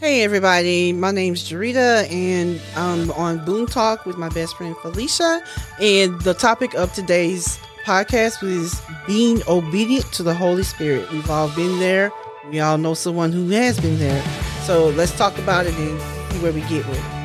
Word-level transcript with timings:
Hey 0.00 0.22
everybody, 0.22 0.94
my 0.94 1.10
name's 1.10 1.46
Jarita 1.46 2.10
and 2.10 2.58
I'm 2.74 3.10
on 3.10 3.44
Boom 3.44 3.66
Talk 3.66 4.06
with 4.06 4.16
my 4.16 4.30
best 4.30 4.56
friend 4.56 4.74
Felicia. 4.78 5.42
And 5.78 6.18
the 6.22 6.32
topic 6.32 6.72
of 6.72 6.90
today's 6.94 7.58
podcast 7.84 8.42
is 8.42 8.80
being 9.06 9.42
obedient 9.46 10.10
to 10.14 10.22
the 10.22 10.32
Holy 10.32 10.62
Spirit. 10.62 11.12
We've 11.12 11.28
all 11.28 11.54
been 11.54 11.78
there. 11.80 12.10
We 12.48 12.60
all 12.60 12.78
know 12.78 12.94
someone 12.94 13.30
who 13.30 13.50
has 13.50 13.78
been 13.78 13.98
there. 13.98 14.24
So 14.62 14.88
let's 14.88 15.14
talk 15.18 15.36
about 15.36 15.66
it 15.66 15.74
and 15.76 16.00
see 16.32 16.38
where 16.38 16.52
we 16.54 16.62
get 16.62 16.88
with 16.88 17.19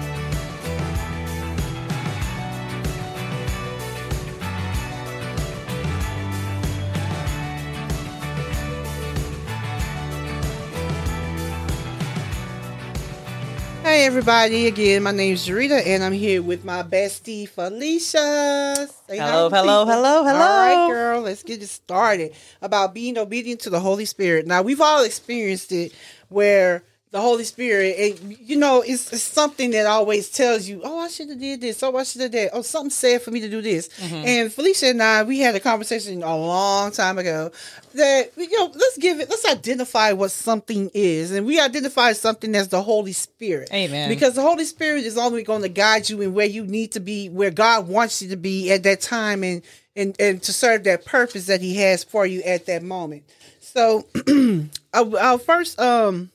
Hey 14.05 14.09
everybody, 14.09 14.67
again, 14.67 15.01
my 15.01 15.09
name 15.09 15.33
is 15.33 15.47
Jarita 15.47 15.83
and 15.83 16.03
I'm 16.03 16.13
here 16.13 16.39
with 16.39 16.63
my 16.63 16.83
bestie 16.83 17.49
Felicia. 17.49 18.87
Say 19.09 19.17
Hello, 19.17 19.49
hello, 19.49 19.83
hello, 19.83 20.23
hello. 20.23 20.41
All 20.41 20.85
right, 20.85 20.93
girl, 20.93 21.21
let's 21.21 21.41
get 21.41 21.63
it 21.63 21.67
started 21.69 22.35
about 22.61 22.93
being 22.93 23.17
obedient 23.17 23.61
to 23.61 23.71
the 23.71 23.79
Holy 23.79 24.05
Spirit. 24.05 24.45
Now, 24.45 24.61
we've 24.61 24.79
all 24.79 25.03
experienced 25.03 25.71
it 25.71 25.91
where 26.29 26.83
the 27.15 27.21
Holy 27.21 27.45
Spirit, 27.45 27.95
and 27.97 28.37
you 28.41 28.57
know, 28.57 28.81
it's, 28.81 29.13
it's 29.13 29.23
something 29.23 29.71
that 29.71 29.85
always 29.85 30.29
tells 30.29 30.67
you, 30.67 30.81
oh, 30.83 30.99
I 30.99 31.07
should 31.07 31.29
have 31.29 31.39
did 31.39 31.61
this, 31.61 31.81
oh, 31.81 31.95
I 31.95 32.03
should 32.03 32.23
have 32.23 32.31
did, 32.31 32.49
oh, 32.51 32.61
something 32.61 32.89
said 32.89 33.21
for 33.21 33.31
me 33.31 33.39
to 33.39 33.49
do 33.49 33.61
this. 33.61 33.87
Mm-hmm. 33.87 34.15
And 34.15 34.51
Felicia 34.53 34.87
and 34.87 35.01
I, 35.01 35.23
we 35.23 35.39
had 35.39 35.55
a 35.55 35.61
conversation 35.61 36.21
a 36.23 36.35
long 36.35 36.91
time 36.91 37.17
ago 37.17 37.53
that 37.93 38.31
you 38.35 38.51
know, 38.51 38.65
let's 38.65 38.97
give 38.97 39.21
it, 39.21 39.29
let's 39.29 39.45
identify 39.45 40.11
what 40.11 40.31
something 40.31 40.91
is, 40.93 41.31
and 41.31 41.47
we 41.47 41.57
identify 41.57 42.11
something 42.11 42.53
as 42.53 42.67
the 42.67 42.81
Holy 42.81 43.13
Spirit. 43.13 43.69
Amen. 43.71 44.09
Because 44.09 44.33
the 44.33 44.41
Holy 44.41 44.65
Spirit 44.65 45.05
is 45.05 45.17
only 45.17 45.43
going 45.43 45.61
to 45.61 45.69
guide 45.69 46.09
you 46.09 46.19
in 46.19 46.33
where 46.33 46.45
you 46.45 46.65
need 46.65 46.91
to 46.91 46.99
be, 46.99 47.29
where 47.29 47.49
God 47.49 47.87
wants 47.87 48.21
you 48.21 48.27
to 48.31 48.37
be 48.37 48.73
at 48.73 48.83
that 48.83 48.99
time, 48.99 49.41
and 49.41 49.61
and 49.95 50.17
and 50.19 50.43
to 50.43 50.51
serve 50.51 50.83
that 50.83 51.05
purpose 51.05 51.45
that 51.45 51.61
He 51.61 51.77
has 51.77 52.03
for 52.03 52.25
you 52.25 52.41
at 52.41 52.65
that 52.65 52.83
moment. 52.83 53.23
So, 53.61 54.05
our 54.93 55.37
first 55.37 55.79
um 55.79 56.29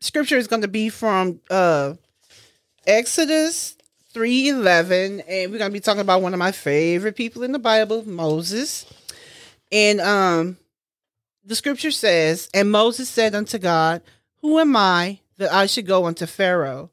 scripture 0.00 0.36
is 0.36 0.46
going 0.46 0.62
to 0.62 0.68
be 0.68 0.88
from 0.88 1.40
uh 1.50 1.94
Exodus 2.86 3.76
three 4.12 4.48
eleven, 4.48 5.20
and 5.20 5.52
we're 5.52 5.58
going 5.58 5.70
to 5.70 5.72
be 5.72 5.80
talking 5.80 6.00
about 6.00 6.22
one 6.22 6.32
of 6.32 6.38
my 6.38 6.52
favorite 6.52 7.16
people 7.16 7.42
in 7.42 7.52
the 7.52 7.58
Bible, 7.58 8.06
Moses, 8.08 8.86
and 9.70 10.00
um. 10.00 10.56
The 11.44 11.56
scripture 11.56 11.90
says, 11.90 12.50
And 12.52 12.70
Moses 12.70 13.08
said 13.08 13.34
unto 13.34 13.56
God, 13.56 14.02
Who 14.42 14.58
am 14.58 14.76
I 14.76 15.20
that 15.38 15.50
I 15.50 15.64
should 15.64 15.86
go 15.86 16.04
unto 16.04 16.26
Pharaoh, 16.26 16.90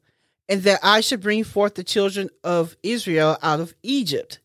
and 0.48 0.62
that 0.62 0.80
I 0.82 1.02
should 1.02 1.20
bring 1.20 1.44
forth 1.44 1.74
the 1.74 1.84
children 1.84 2.30
of 2.42 2.74
Israel 2.82 3.36
out 3.42 3.60
of 3.60 3.74
Egypt? 3.82 4.38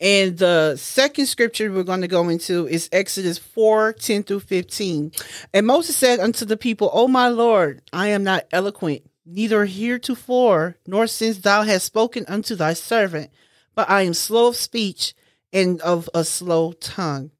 And 0.00 0.38
the 0.38 0.76
second 0.76 1.26
scripture 1.26 1.72
we're 1.72 1.82
going 1.82 2.02
to 2.02 2.08
go 2.08 2.28
into 2.28 2.68
is 2.68 2.88
Exodus 2.92 3.38
4 3.38 3.94
10 3.94 4.22
through 4.22 4.40
15. 4.40 5.12
And 5.52 5.66
Moses 5.66 5.96
said 5.96 6.20
unto 6.20 6.44
the 6.44 6.56
people, 6.56 6.90
O 6.92 7.08
my 7.08 7.28
Lord, 7.28 7.82
I 7.92 8.08
am 8.08 8.22
not 8.22 8.46
eloquent, 8.52 9.02
neither 9.26 9.64
heretofore, 9.64 10.76
nor 10.86 11.06
since 11.08 11.38
thou 11.38 11.62
hast 11.62 11.84
spoken 11.86 12.24
unto 12.28 12.54
thy 12.54 12.74
servant, 12.74 13.30
but 13.74 13.90
I 13.90 14.02
am 14.02 14.14
slow 14.14 14.48
of 14.48 14.56
speech 14.56 15.14
and 15.52 15.80
of 15.80 16.08
a 16.14 16.24
slow 16.24 16.72
tongue. 16.72 17.32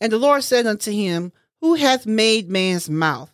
And 0.00 0.12
the 0.12 0.18
Lord 0.18 0.42
said 0.42 0.66
unto 0.66 0.90
him, 0.90 1.32
Who 1.60 1.74
hath 1.74 2.04
made 2.04 2.50
man's 2.50 2.90
mouth? 2.90 3.32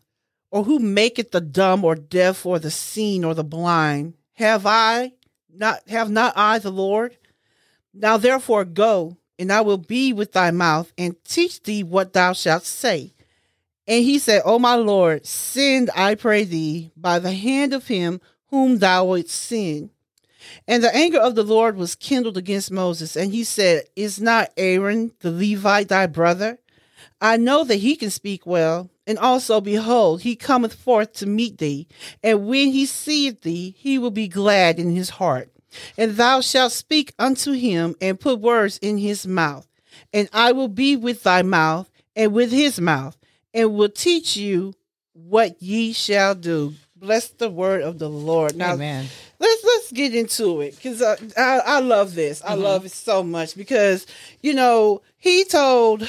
Or 0.50 0.64
who 0.64 0.78
maketh 0.78 1.30
the 1.30 1.42
dumb 1.42 1.84
or 1.84 1.94
deaf 1.94 2.46
or 2.46 2.58
the 2.58 2.70
seen 2.70 3.22
or 3.22 3.34
the 3.34 3.44
blind? 3.44 4.14
Have 4.34 4.64
I 4.64 5.12
not 5.52 5.86
have 5.88 6.10
not 6.10 6.32
I 6.36 6.58
the 6.58 6.70
Lord? 6.70 7.17
Now 7.94 8.16
therefore 8.16 8.64
go, 8.64 9.16
and 9.38 9.52
I 9.52 9.60
will 9.60 9.78
be 9.78 10.12
with 10.12 10.32
thy 10.32 10.50
mouth, 10.50 10.92
and 10.98 11.22
teach 11.24 11.62
thee 11.62 11.82
what 11.82 12.12
thou 12.12 12.32
shalt 12.32 12.64
say. 12.64 13.14
And 13.86 14.04
he 14.04 14.18
said, 14.18 14.42
O 14.44 14.58
my 14.58 14.74
Lord, 14.74 15.24
send, 15.24 15.90
I 15.94 16.14
pray 16.14 16.44
thee, 16.44 16.92
by 16.96 17.18
the 17.18 17.32
hand 17.32 17.72
of 17.72 17.86
him 17.86 18.20
whom 18.48 18.78
thou 18.78 19.06
wilt 19.06 19.28
send. 19.28 19.90
And 20.66 20.82
the 20.82 20.94
anger 20.94 21.18
of 21.18 21.34
the 21.34 21.42
Lord 21.42 21.76
was 21.76 21.94
kindled 21.94 22.36
against 22.36 22.70
Moses, 22.70 23.16
and 23.16 23.32
he 23.32 23.44
said, 23.44 23.84
Is 23.96 24.20
not 24.20 24.50
Aaron 24.56 25.12
the 25.20 25.30
Levite 25.30 25.88
thy 25.88 26.06
brother? 26.06 26.58
I 27.20 27.36
know 27.36 27.64
that 27.64 27.76
he 27.76 27.96
can 27.96 28.10
speak 28.10 28.46
well, 28.46 28.90
and 29.06 29.18
also, 29.18 29.60
behold, 29.60 30.22
he 30.22 30.36
cometh 30.36 30.74
forth 30.74 31.14
to 31.14 31.26
meet 31.26 31.58
thee, 31.58 31.88
and 32.22 32.46
when 32.46 32.68
he 32.68 32.86
seeth 32.86 33.42
thee, 33.42 33.74
he 33.78 33.98
will 33.98 34.10
be 34.10 34.28
glad 34.28 34.78
in 34.78 34.94
his 34.94 35.10
heart. 35.10 35.50
And 35.96 36.12
thou 36.12 36.40
shalt 36.40 36.72
speak 36.72 37.12
unto 37.18 37.52
him, 37.52 37.94
and 38.00 38.20
put 38.20 38.40
words 38.40 38.78
in 38.78 38.98
his 38.98 39.26
mouth. 39.26 39.66
And 40.12 40.28
I 40.32 40.52
will 40.52 40.68
be 40.68 40.96
with 40.96 41.22
thy 41.22 41.42
mouth, 41.42 41.90
and 42.16 42.32
with 42.32 42.52
his 42.52 42.80
mouth, 42.80 43.16
and 43.54 43.74
will 43.74 43.88
teach 43.88 44.36
you 44.36 44.74
what 45.12 45.60
ye 45.62 45.92
shall 45.92 46.34
do. 46.34 46.74
Bless 46.96 47.28
the 47.28 47.48
word 47.48 47.82
of 47.82 47.98
the 47.98 48.08
Lord. 48.08 48.56
Now, 48.56 48.74
Amen. 48.74 49.06
let's 49.38 49.64
let's 49.64 49.92
get 49.92 50.14
into 50.14 50.60
it 50.62 50.74
because 50.74 51.00
I, 51.00 51.16
I 51.36 51.58
I 51.58 51.80
love 51.80 52.14
this. 52.14 52.42
I 52.42 52.52
mm-hmm. 52.52 52.62
love 52.62 52.86
it 52.86 52.92
so 52.92 53.22
much 53.22 53.56
because 53.56 54.06
you 54.42 54.54
know 54.54 55.02
he 55.16 55.44
told. 55.44 56.08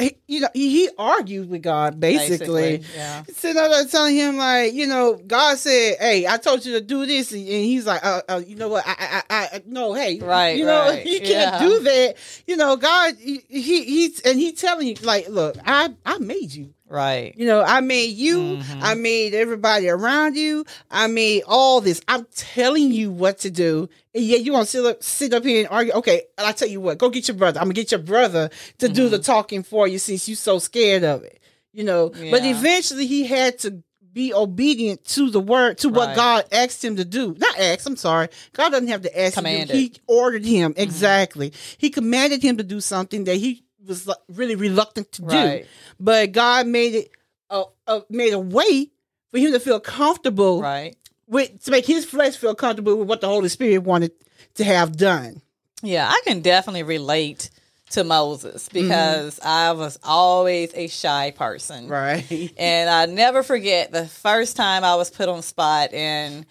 He- 0.00 0.16
You 0.26 0.40
know, 0.40 0.48
he, 0.54 0.70
he 0.70 0.90
argued 0.96 1.50
with 1.50 1.62
God 1.62 1.98
basically. 2.00 2.78
Basically, 2.78 2.96
yeah. 2.96 3.22
Sitting 3.34 3.54
there 3.56 3.84
telling 3.86 4.16
him 4.16 4.36
like, 4.36 4.72
you 4.72 4.86
know, 4.86 5.14
God 5.14 5.58
said, 5.58 5.96
"Hey, 6.00 6.26
I 6.26 6.36
told 6.38 6.64
you 6.64 6.72
to 6.74 6.80
do 6.80 7.04
this," 7.04 7.32
and, 7.32 7.40
he's 7.46 7.84
like, 7.86 8.04
uh, 8.04 8.22
uh, 8.28 8.42
"You 8.46 8.56
know 8.56 8.68
what? 8.68 8.84
I, 8.86 8.94
I, 8.98 9.22
I, 9.28 9.44
I 9.56 9.62
no, 9.66 9.92
hey, 9.92 10.18
Right, 10.20 10.56
You 10.56 10.64
know, 10.66 10.80
right, 10.88 11.04
you 11.04 11.18
can't 11.18 11.30
yeah. 11.30 11.58
do 11.58 11.80
that. 11.80 12.14
You 12.46 12.56
know, 12.56 12.76
God, 12.76 13.16
he, 13.18 13.42
he 13.48 13.84
he's 13.84 14.20
and 14.20 14.38
he 14.38 14.52
telling 14.52 14.86
you 14.88 14.94
like, 15.02 15.28
look, 15.28 15.56
I 15.66 15.90
I 16.06 16.18
made 16.18 16.52
you. 16.52 16.72
Right. 16.92 17.32
You 17.38 17.46
know, 17.46 17.62
I 17.62 17.80
made 17.80 18.10
you, 18.16 18.38
Mhm. 18.58 18.82
I 18.82 18.92
made 18.94 19.32
everybody 19.32 19.88
around 19.88 20.36
you, 20.36 20.66
I 20.90 21.06
made 21.06 21.42
all 21.46 21.80
this. 21.80 22.02
I'm 22.06 22.26
telling 22.36 22.92
you 22.92 23.10
what 23.10 23.38
to 23.40 23.50
do. 23.50 23.88
And 24.14 24.22
yet 24.22 24.42
you 24.44 24.52
want 24.52 24.66
to 24.66 24.70
sit 24.70 24.84
up, 24.84 25.02
sit 25.02 25.32
up 25.32 25.42
here 25.42 25.60
and 25.60 25.68
argue. 25.68 25.94
Okay, 25.94 26.24
and 26.36 26.46
I 26.46 26.52
tell 26.52 26.68
you 26.68 26.82
what, 26.82 26.98
go 26.98 27.08
get 27.08 27.28
your 27.28 27.36
brother. 27.38 27.58
I'm 27.60 27.64
gonna 27.64 27.74
get 27.74 27.92
your 27.92 28.00
brother 28.00 28.50
to 28.78 28.88
do 28.90 29.08
the 29.08 29.18
talking 29.18 29.62
for 29.62 29.88
you 29.88 29.98
since 29.98 30.28
you're 30.28 30.36
so 30.36 30.58
scared 30.58 31.02
of 31.02 31.24
it. 31.24 31.40
You 31.72 31.84
know, 31.84 32.10
but 32.10 32.44
eventually 32.44 33.06
he 33.06 33.24
had 33.24 33.58
to 33.60 33.82
be 34.12 34.34
obedient 34.34 35.02
to 35.06 35.30
the 35.30 35.40
word, 35.40 35.78
to 35.78 35.88
what 35.88 36.14
God 36.14 36.44
asked 36.52 36.84
him 36.84 36.96
to 36.96 37.04
do. 37.06 37.34
Not 37.38 37.58
ask, 37.58 37.86
I'm 37.88 37.96
sorry. 37.96 38.28
God 38.52 38.68
doesn't 38.68 38.88
have 38.88 39.00
to 39.02 39.18
ask 39.18 39.38
him. 39.38 39.44
Commanded. 39.44 39.74
He 39.76 39.92
ordered 40.06 40.44
him 40.44 40.74
exactly. 40.76 41.54
He 41.78 41.88
commanded 41.88 42.42
him 42.42 42.58
to 42.58 42.62
do 42.62 42.82
something 42.82 43.24
that 43.24 43.36
he 43.36 43.62
was 43.86 44.06
like, 44.06 44.18
really 44.28 44.54
reluctant 44.54 45.10
to 45.12 45.22
do 45.22 45.28
Right. 45.28 45.66
but 46.00 46.32
God 46.32 46.66
made 46.66 46.94
it 46.94 47.10
a, 47.50 47.64
a 47.86 48.02
made 48.10 48.32
a 48.32 48.38
way 48.38 48.90
for 49.30 49.38
him 49.38 49.52
to 49.52 49.60
feel 49.60 49.80
comfortable 49.80 50.60
Right. 50.62 50.96
with 51.26 51.62
to 51.64 51.70
make 51.70 51.86
his 51.86 52.04
flesh 52.04 52.36
feel 52.36 52.54
comfortable 52.54 52.96
with 52.96 53.08
what 53.08 53.20
the 53.20 53.26
Holy 53.28 53.48
Spirit 53.48 53.78
wanted 53.84 54.12
to 54.54 54.64
have 54.64 54.96
done. 54.96 55.42
Yeah, 55.82 56.08
I 56.08 56.20
can 56.24 56.40
definitely 56.42 56.82
relate 56.84 57.50
to 57.90 58.04
Moses 58.04 58.68
Mm-hmm. 58.68 58.88
because 58.88 59.40
I 59.44 59.72
was 59.72 59.98
always 60.02 60.70
a 60.74 60.86
shy 60.88 61.32
person. 61.36 61.88
Right. 61.88 62.52
And 62.58 62.88
I 62.88 63.06
never 63.06 63.42
forget 63.42 63.90
the 63.92 64.06
first 64.06 64.56
time 64.56 64.84
I 64.84 64.94
was 64.96 65.10
put 65.10 65.28
on 65.28 65.42
spot 65.42 65.92
and 65.92 66.46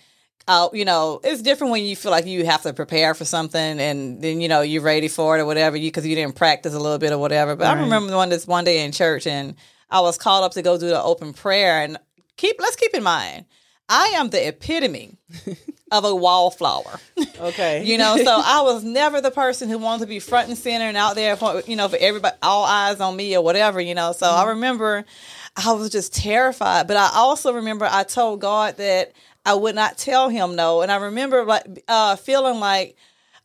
uh, 0.51 0.67
you 0.73 0.83
know, 0.83 1.21
it's 1.23 1.41
different 1.41 1.71
when 1.71 1.85
you 1.85 1.95
feel 1.95 2.11
like 2.11 2.25
you 2.25 2.43
have 2.45 2.61
to 2.63 2.73
prepare 2.73 3.13
for 3.13 3.23
something 3.23 3.79
and 3.79 4.21
then, 4.21 4.41
you 4.41 4.49
know, 4.49 4.59
you're 4.59 4.81
ready 4.81 5.07
for 5.07 5.37
it 5.37 5.41
or 5.41 5.45
whatever, 5.45 5.77
you 5.77 5.87
because 5.89 6.05
you 6.05 6.13
didn't 6.13 6.35
practice 6.35 6.73
a 6.73 6.79
little 6.79 6.97
bit 6.97 7.13
or 7.13 7.17
whatever. 7.17 7.55
But 7.55 7.67
Right. 7.67 7.77
I 7.77 7.81
remember 7.81 8.13
one 8.13 8.27
this 8.27 8.45
one 8.45 8.65
day 8.65 8.83
in 8.83 8.91
church 8.91 9.25
and 9.25 9.55
I 9.89 10.01
was 10.01 10.17
called 10.17 10.43
up 10.43 10.51
to 10.53 10.61
go 10.61 10.77
do 10.77 10.87
the 10.87 11.01
open 11.01 11.31
prayer 11.31 11.81
and 11.81 11.97
keep 12.35 12.57
let's 12.59 12.75
keep 12.75 12.93
in 12.93 13.01
mind, 13.01 13.45
I 13.87 14.07
am 14.15 14.29
the 14.29 14.45
epitome 14.45 15.17
of 15.91 16.03
a 16.03 16.13
wallflower. 16.13 16.99
Okay. 17.39 17.83
You 17.91 17.97
know, 17.97 18.17
so 18.17 18.41
I 18.43 18.61
was 18.61 18.83
never 18.83 19.21
the 19.21 19.31
person 19.31 19.69
who 19.69 19.77
wanted 19.77 20.01
to 20.01 20.07
be 20.07 20.19
front 20.19 20.49
and 20.49 20.57
center 20.57 20.85
and 20.85 20.97
out 20.97 21.15
there 21.15 21.37
for 21.37 21.61
you 21.65 21.77
know 21.77 21.87
for 21.87 21.97
everybody, 21.97 22.35
all 22.41 22.65
eyes 22.65 22.99
on 22.99 23.15
me 23.15 23.37
or 23.37 23.41
whatever. 23.41 23.79
You 23.79 23.95
know, 23.95 24.11
so 24.11 24.27
I 24.27 24.49
remember 24.49 25.05
I 25.55 25.71
was 25.73 25.89
just 25.89 26.13
terrified, 26.13 26.87
but 26.87 26.97
I 26.97 27.09
also 27.13 27.53
remember 27.53 27.87
I 27.89 28.03
told 28.03 28.41
God 28.41 28.75
that 28.77 29.13
I 29.45 29.53
would 29.55 29.75
not 29.75 29.97
tell 29.97 30.29
Him 30.29 30.55
no, 30.55 30.81
and 30.81 30.91
I 30.91 30.97
remember 30.97 31.43
like 31.45 31.83
uh, 31.87 32.15
feeling 32.15 32.59
like. 32.59 32.95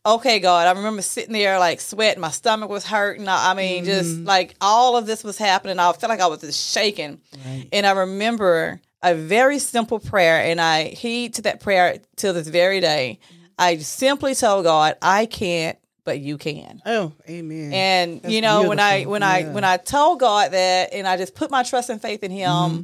Okay, 0.05 0.39
God. 0.39 0.67
I 0.67 0.71
remember 0.71 1.01
sitting 1.01 1.33
there 1.33 1.59
like 1.59 1.81
sweating. 1.81 2.21
My 2.21 2.29
stomach 2.29 2.69
was 2.69 2.85
hurting. 2.85 3.27
I 3.27 3.51
I 3.51 3.53
mean, 3.55 3.83
just 3.83 4.15
mm-hmm. 4.15 4.25
like 4.25 4.55
all 4.61 4.95
of 4.95 5.05
this 5.05 5.21
was 5.21 5.37
happening. 5.37 5.79
I 5.79 5.91
felt 5.91 6.09
like 6.09 6.21
I 6.21 6.27
was 6.27 6.39
just 6.39 6.71
shaking. 6.71 7.19
Right. 7.45 7.67
And 7.73 7.85
I 7.85 7.91
remember 7.91 8.79
a 9.03 9.15
very 9.15 9.59
simple 9.59 9.99
prayer, 9.99 10.41
and 10.41 10.61
I 10.61 10.85
heed 10.85 11.33
to 11.35 11.41
that 11.41 11.59
prayer 11.59 11.97
till 12.15 12.33
this 12.33 12.47
very 12.47 12.79
day. 12.79 13.19
Mm-hmm. 13.21 13.43
I 13.59 13.77
simply 13.79 14.33
told 14.33 14.63
God, 14.63 14.95
I 15.01 15.25
can't, 15.25 15.77
but 16.05 16.19
you 16.21 16.37
can. 16.37 16.81
Oh, 16.85 17.11
amen. 17.27 17.73
And 17.73 18.21
That's 18.21 18.33
you 18.33 18.39
know, 18.39 18.69
when 18.69 18.79
I 18.79 19.03
when 19.03 19.23
Yeah. 19.23 19.29
I 19.29 19.43
when 19.43 19.65
I 19.65 19.75
told 19.75 20.21
God 20.21 20.51
that 20.53 20.93
and 20.93 21.05
I 21.05 21.17
just 21.17 21.35
put 21.35 21.51
my 21.51 21.63
trust 21.63 21.89
and 21.89 22.01
faith 22.01 22.23
in 22.23 22.31
him, 22.31 22.49
mm-hmm. 22.49 22.81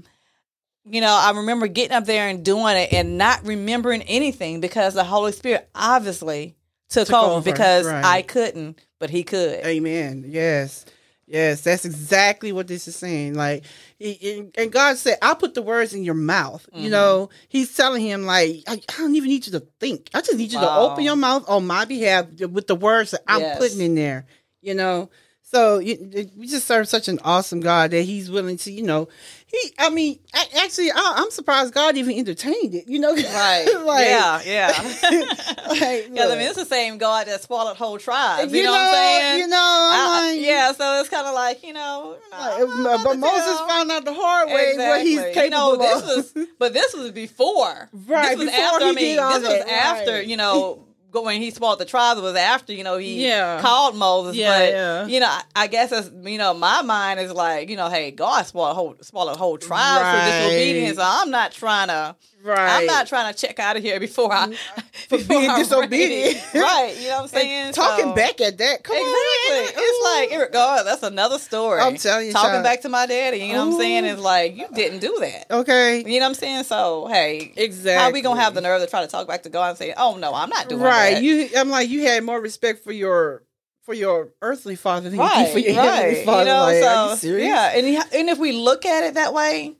You 0.85 1.01
know, 1.01 1.13
I 1.13 1.31
remember 1.31 1.67
getting 1.67 1.95
up 1.95 2.05
there 2.05 2.27
and 2.27 2.43
doing 2.43 2.75
it 2.77 2.93
and 2.93 3.17
not 3.17 3.45
remembering 3.45 4.01
anything 4.03 4.59
because 4.59 4.93
the 4.93 5.03
Holy 5.03 5.31
Spirit 5.31 5.69
obviously 5.73 6.55
took, 6.89 7.07
Took 7.07 7.15
over, 7.15 7.33
over, 7.35 7.51
because 7.51 7.85
right. 7.85 8.03
I 8.03 8.21
couldn't, 8.21 8.79
but 8.99 9.09
He 9.09 9.23
could. 9.23 9.65
Amen. 9.65 10.25
Yes. 10.27 10.85
Yes, 11.25 11.61
that's 11.61 11.85
exactly 11.85 12.51
what 12.51 12.67
this 12.67 12.87
is 12.87 12.97
saying. 12.97 13.35
Like, 13.35 13.63
and 13.99 14.71
God 14.71 14.97
said, 14.97 15.17
"I'll 15.21 15.37
put 15.37 15.53
the 15.53 15.61
words 15.61 15.93
in 15.93 16.03
your 16.03 16.13
mouth." 16.15 16.67
Mm-hmm. 16.71 16.83
You 16.83 16.89
know, 16.89 17.29
He's 17.47 17.73
telling 17.75 18.01
him, 18.01 18.23
like, 18.25 18.63
I, 18.67 18.81
don't 18.97 19.15
even 19.15 19.29
need 19.29 19.45
you 19.47 19.53
to 19.53 19.65
think. 19.79 20.09
I 20.13 20.19
just 20.19 20.37
need 20.37 20.51
you 20.51 20.59
to 20.59 20.71
open 20.71 21.03
your 21.05 21.15
mouth 21.15 21.45
on 21.47 21.65
my 21.65 21.85
behalf 21.85 22.27
with 22.41 22.67
the 22.67 22.75
words 22.75 23.11
that 23.11 23.21
I'm 23.25 23.39
Yes. 23.39 23.57
putting 23.57 23.79
in 23.79 23.95
there. 23.95 24.25
You 24.61 24.75
know, 24.75 25.09
so 25.53 25.79
you, 25.79 26.29
we 26.35 26.47
just 26.47 26.65
serve 26.67 26.87
such 26.87 27.07
an 27.07 27.19
awesome 27.23 27.59
God 27.59 27.91
that 27.91 28.01
He's 28.01 28.29
willing 28.31 28.57
to, 28.57 28.71
you 28.71 28.83
know, 28.83 29.07
He. 29.45 29.57
I 29.77 29.89
mean, 29.89 30.19
I, 30.33 30.45
actually, 30.63 30.89
I, 30.91 31.13
I'm 31.17 31.29
surprised 31.31 31.73
God 31.73 31.95
even 31.97 32.17
entertained 32.17 32.73
it. 32.75 32.87
You 32.87 32.99
know, 32.99 33.13
Right. 33.15 33.65
like, 33.85 34.05
yeah, 34.07 34.41
yeah. 34.45 34.67
like, 35.69 36.09
Because 36.11 36.31
I 36.31 36.35
mean, 36.37 36.47
it's 36.47 36.55
the 36.55 36.65
same 36.65 36.97
God 36.97 37.27
that 37.27 37.41
swallowed 37.43 37.77
whole 37.77 37.97
tribes. 37.97 38.51
You, 38.51 38.59
You 38.59 38.63
know, 38.65 38.71
what 38.71 38.81
I'm 38.81 38.93
saying? 38.93 39.39
You 39.41 39.47
know, 39.47 39.57
I'm 39.93 40.09
I- 40.09 40.31
like, 40.33 40.41
yeah, 40.45 40.71
so 40.73 40.99
it's 40.99 41.09
kind 41.09 41.27
of 41.27 41.33
like 41.33 41.63
you 41.63 41.73
know, 41.73 42.17
not 42.31 43.03
but 43.03 43.19
Moses 43.19 43.45
tell. 43.45 43.67
found 43.67 43.91
out 43.91 44.05
the 44.05 44.13
hard 44.13 44.49
way 44.49 44.73
what 44.77 45.01
he's 45.01 45.19
capable 45.19 45.43
you 45.43 45.49
know, 45.51 45.73
of. 45.97 46.03
was, 46.05 46.33
but 46.59 46.73
this 46.73 46.93
was 46.93 47.11
before. 47.11 47.89
Right, 48.07 48.29
This 48.37 48.39
was 48.39 48.49
before 48.49 48.63
after. 48.63 48.85
he 48.85 48.89
I 48.89 48.93
mean, 48.93 49.15
this 49.17 49.49
was 49.49 49.65
that, 49.65 49.69
after. 49.69 50.11
right. 50.13 50.25
You 50.27 50.37
know, 50.37 50.85
when 51.21 51.41
he 51.41 51.51
spoiled 51.51 51.79
the 51.79 51.85
tribes 51.85 52.19
was 52.21 52.35
after. 52.35 52.73
You 52.73 52.83
know, 52.83 52.97
he 52.97 53.27
Yeah. 53.27 53.59
called 53.61 53.95
Moses. 53.95 54.35
Yeah, 54.35 54.47
but 54.59 54.71
yeah. 54.71 55.05
you 55.07 55.19
know, 55.19 55.27
I, 55.27 55.43
I 55.55 55.67
guess 55.67 55.91
it's 55.91 56.09
you 56.23 56.37
know, 56.37 56.53
my 56.53 56.81
mind 56.81 57.19
is 57.19 57.31
like, 57.31 57.69
you 57.69 57.75
know, 57.75 57.89
hey, 57.89 58.11
God 58.11 58.45
spoiled 58.45 58.75
whole 58.75 58.95
spoiled 59.01 59.37
whole 59.37 59.57
tribe 59.57 60.01
for 60.07 60.17
Right. 60.17 60.25
disobedience. 60.25 60.97
So 60.97 61.03
I'm 61.05 61.29
not 61.31 61.51
trying 61.51 61.89
to. 61.89 62.15
Right. 62.43 62.79
I'm 62.81 62.85
not 62.85 63.07
trying 63.07 63.33
to 63.33 63.39
check 63.39 63.57
out 63.59 63.77
of 63.77 63.83
here 63.83 63.99
before 63.99 64.31
I 64.31 64.47
mm, 64.47 64.55
For 65.09 65.17
before 65.17 65.39
being 65.39 65.49
I'm 65.49 65.59
disobedient. 65.59 66.41
right? 66.53 66.95
You 66.99 67.07
know 67.09 67.15
what 67.15 67.21
I'm 67.23 67.27
saying? 67.29 67.51
And 67.67 67.75
talking 67.75 68.05
So- 68.05 68.13
back 68.15 68.41
at 68.41 68.57
that. 68.57 68.83
Come 68.83 68.95
Exactly. 68.95 69.77
on. 69.77 69.83
It's 69.83 70.31
like, 70.41 70.51
God, 70.51 70.85
that's 70.85 71.03
another 71.03 71.39
story. 71.39 71.79
I'm 71.81 71.95
telling 71.97 72.27
you, 72.27 72.33
Talking 72.33 72.49
child. 72.51 72.63
back 72.63 72.81
to 72.81 72.89
my 72.89 73.05
daddy, 73.05 73.37
you 73.37 73.53
know 73.53 73.65
what 73.67 73.73
I'm 73.75 73.79
saying? 73.79 74.05
Ooh. 74.05 74.09
It's 74.09 74.21
like, 74.21 74.55
you 74.57 74.67
didn't 74.73 74.99
do 74.99 75.17
that. 75.21 75.45
okay. 75.51 75.97
You 75.99 76.19
know 76.19 76.25
what 76.25 76.29
I'm 76.29 76.33
saying? 76.35 76.63
So, 76.65 77.07
hey, 77.07 77.53
Exactly. 77.55 78.01
how 78.03 78.11
we 78.11 78.21
going 78.21 78.37
to 78.37 78.43
have 78.43 78.53
the 78.53 78.61
nerve 78.61 78.81
to 78.81 78.87
try 78.87 79.01
to 79.01 79.07
talk 79.07 79.27
back 79.27 79.43
to 79.43 79.49
God 79.49 79.69
and 79.69 79.77
say, 79.77 79.93
oh, 79.97 80.17
no, 80.17 80.33
I'm 80.33 80.49
not 80.49 80.69
doing 80.69 80.81
that. 80.81 80.87
right? 80.87 81.13
that. 81.15 81.23
You. 81.23 81.49
I'm 81.57 81.69
like 81.69 81.89
you 81.89 82.03
had 82.03 82.23
more 82.23 82.39
respect 82.41 82.83
for 82.83 82.91
your 82.91 83.43
for 83.83 83.93
your 83.93 84.29
earthly 84.41 84.77
father 84.77 85.09
than 85.09 85.19
you 85.19 85.25
right, 85.25 85.45
do 85.47 85.51
for 85.51 85.59
your 85.59 85.75
right. 85.77 85.85
heavenly 85.93 86.23
father. 86.25 86.39
You 86.43 86.45
know, 86.47 86.59
like, 86.61 86.75
are 86.83 87.03
you 87.09 87.09
so, 87.11 87.15
serious? 87.17 87.47
yeah. 87.47 87.71
And, 87.75 87.85
he- 87.85 88.19
and 88.19 88.29
if 88.29 88.37
we 88.39 88.53
look 88.53 88.85
at 88.85 89.03
it 89.03 89.15
that 89.15 89.33
way, 89.33 89.75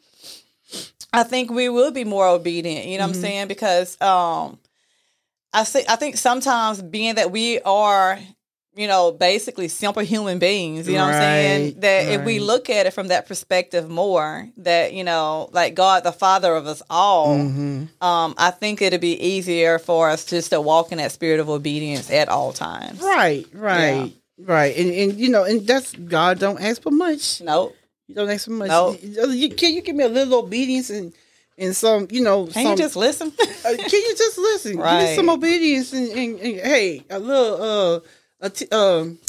I 1.13 1.24
think 1.24 1.51
we 1.51 1.69
will 1.69 1.92
be 1.92 2.04
more 2.06 2.27
obedient. 2.27 2.86
You 2.88 2.98
know 2.98 3.04
Mm-hmm. 3.06 3.12
what 3.12 3.15
I'm 3.18 3.21
saying? 3.21 3.48
Because 3.48 4.01
um, 4.01 4.57
I 5.54 5.63
see, 5.63 5.83
I 5.88 5.95
think 5.95 6.18
sometimes 6.18 6.81
being 6.81 7.15
that 7.15 7.31
we 7.31 7.60
are, 7.62 8.18
you 8.75 8.88
know, 8.88 9.12
basically 9.12 9.68
simple 9.68 10.01
human 10.01 10.39
beings. 10.39 10.88
You 10.88 10.95
know 10.98 11.04
what 11.06 11.13
I'm 11.13 11.21
saying? 11.21 11.63
Right, 11.65 11.81
That 11.81 12.07
if 12.10 12.25
we 12.25 12.39
look 12.39 12.71
at 12.71 12.88
it 12.88 12.94
from 12.94 13.10
that 13.10 13.27
perspective 13.27 13.88
more, 13.88 14.50
that 14.57 14.94
you 14.94 15.04
know, 15.04 15.50
like 15.51 15.75
God, 15.75 16.04
the 16.04 16.12
Father 16.12 16.56
of 16.56 16.65
us 16.65 16.81
all. 16.89 17.38
Mhm. 17.38 17.88
Um, 18.01 18.33
I 18.38 18.50
think 18.50 18.81
it'd 18.81 19.00
be 19.00 19.13
easier 19.21 19.77
for 19.77 20.09
us 20.09 20.25
just 20.25 20.50
to 20.50 20.59
walk 20.59 20.92
in 20.92 20.98
that 20.98 21.12
spirit 21.12 21.39
of 21.39 21.50
obedience 21.50 22.09
at 22.09 22.30
all 22.30 22.51
times. 22.51 23.00
Right. 23.00 23.45
Right. 23.54 24.12
Right. 24.39 24.75
And 24.75 24.89
and 24.92 25.19
you 25.19 25.30
know, 25.30 25.44
and 25.44 25.68
that's 25.68 25.94
God 25.94 26.39
don't 26.39 26.59
ask 26.59 26.81
for 26.81 26.89
much. 26.92 27.42
Nope. 27.42 27.75
You 28.07 28.15
don't 28.15 28.29
ask 28.29 28.45
for 28.45 28.51
much. 28.51 28.69
Nope. 28.69 28.97
You, 29.01 29.50
can 29.50 29.73
you 29.73 29.81
give 29.81 29.95
me 29.95 30.03
a 30.03 30.09
little 30.09 30.39
obedience 30.39 30.89
and 30.89 31.13
and 31.57 31.75
some, 31.75 32.07
you 32.09 32.21
know, 32.21 32.47
Can 32.47 32.63
some, 32.63 32.71
you 32.71 32.77
just 32.77 32.95
listen? 32.95 33.31
uh, 33.39 33.44
can 33.63 33.77
you 34.01 34.15
just 34.17 34.38
listen? 34.39 34.71
Give 34.73 34.83
me 34.85 35.15
some 35.15 35.29
obedience 35.29 35.94
and, 35.94 36.09
and, 36.09 36.39
and 36.39 36.55
hey, 36.59 37.03
a 37.09 37.19
little 37.19 37.61
uh, 37.61 38.00
a 38.41 38.50
t- 38.50 38.67
um, 38.71 39.19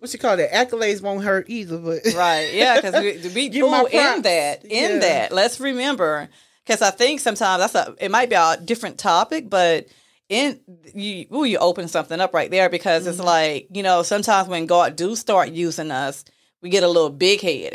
what 0.00 0.12
you 0.12 0.18
call 0.18 0.36
that? 0.36 0.50
Accolades 0.50 1.00
won't 1.00 1.22
hurt 1.22 1.46
either, 1.48 1.78
but 1.78 2.00
right 2.16 2.52
yeah 2.52 2.76
because 2.76 2.96
we, 2.96 3.18
we 3.34 3.48
Give 3.48 3.68
my 3.70 3.82
ooh, 3.82 3.86
in 3.86 4.22
that 4.22 4.64
in 4.64 4.94
Yeah. 4.94 4.98
that 4.98 5.32
let's 5.32 5.60
remember 5.60 6.28
because 6.66 6.82
i 6.82 6.90
think 6.90 7.20
sometimes 7.20 7.60
that's 7.72 7.74
a 7.88 7.94
it 8.00 8.10
might 8.10 8.28
be 8.28 8.34
a 8.34 8.56
different 8.64 8.98
topic 8.98 9.48
but 9.48 9.86
in 10.28 10.58
you 10.94 11.26
ooh, 11.32 11.44
you 11.44 11.58
open 11.58 11.86
something 11.88 12.20
up 12.20 12.34
right 12.34 12.50
there 12.50 12.68
because 12.68 13.02
Mm-hmm. 13.02 13.10
it's 13.10 13.20
like 13.20 13.68
you 13.72 13.82
know 13.84 14.02
sometimes 14.02 14.48
when 14.48 14.66
god 14.66 14.96
do 14.96 15.14
start 15.14 15.50
using 15.50 15.90
us 15.92 16.24
we 16.62 16.70
get 16.70 16.82
a 16.84 16.88
little 16.88 17.10
big 17.10 17.40
headed 17.40 17.74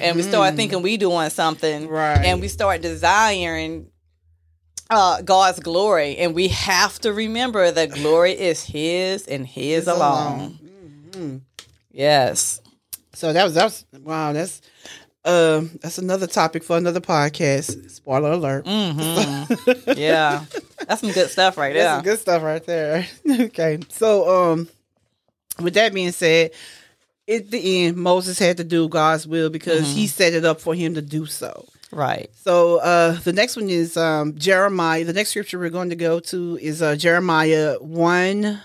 and 0.00 0.14
we 0.16 0.22
start 0.22 0.54
thinking 0.54 0.82
we 0.82 0.96
doing 0.96 1.30
something 1.30 1.84
Mm-hmm. 1.84 1.92
Right. 1.92 2.24
and 2.24 2.40
we 2.40 2.48
start 2.48 2.82
desiring 2.82 3.88
uh, 4.90 5.22
God's 5.22 5.60
glory, 5.60 6.16
and 6.16 6.34
we 6.34 6.48
have 6.48 6.98
to 7.00 7.12
remember 7.12 7.70
that 7.70 7.92
glory 7.92 8.32
is 8.32 8.64
His 8.64 9.26
and 9.26 9.46
His 9.46 9.84
His 9.84 9.86
alone. 9.86 10.58
alone. 11.14 11.42
Yes. 11.92 12.60
So 13.14 13.32
that 13.32 13.44
was 13.44 13.54
that 13.54 13.64
was 13.64 13.84
wow. 14.00 14.32
That's 14.32 14.60
um 15.24 15.78
that's 15.82 15.98
another 15.98 16.26
topic 16.26 16.64
for 16.64 16.76
another 16.76 17.00
podcast. 17.00 17.90
Spoiler 17.90 18.32
alert. 18.32 18.64
Mm-hmm. 18.66 19.92
Yeah. 19.96 20.44
That's 20.88 21.00
some 21.02 21.12
good 21.12 21.30
stuff 21.30 21.56
right 21.58 21.72
That's 21.74 21.84
there. 21.84 21.94
some 21.96 22.04
good 22.04 22.18
stuff 22.18 22.42
right 22.42 22.64
there. 22.64 23.06
okay. 23.46 23.78
So 23.90 24.52
um 24.52 24.68
with 25.60 25.74
that 25.74 25.92
being 25.94 26.12
said, 26.12 26.50
at 27.28 27.50
the 27.50 27.84
end, 27.86 27.96
Moses 27.96 28.38
had 28.38 28.56
to 28.58 28.64
do 28.64 28.88
God's 28.88 29.26
will 29.26 29.50
because 29.50 29.82
Mm-hmm. 29.82 29.94
he 29.96 30.06
set 30.06 30.32
it 30.34 30.44
up 30.44 30.60
for 30.60 30.74
him 30.74 30.94
to 30.94 31.02
do 31.02 31.26
so. 31.26 31.66
Right. 31.92 32.30
So 32.36 32.78
uh 32.78 33.12
the 33.20 33.32
next 33.32 33.56
one 33.56 33.68
is 33.68 33.96
um 33.96 34.36
Jeremiah. 34.36 35.04
The 35.04 35.12
next 35.12 35.30
scripture 35.30 35.58
we're 35.58 35.70
going 35.70 35.90
to 35.90 35.96
go 35.96 36.20
to 36.20 36.56
is 36.60 36.82
uh 36.82 36.94
Jeremiah 36.96 37.76
one 37.80 38.60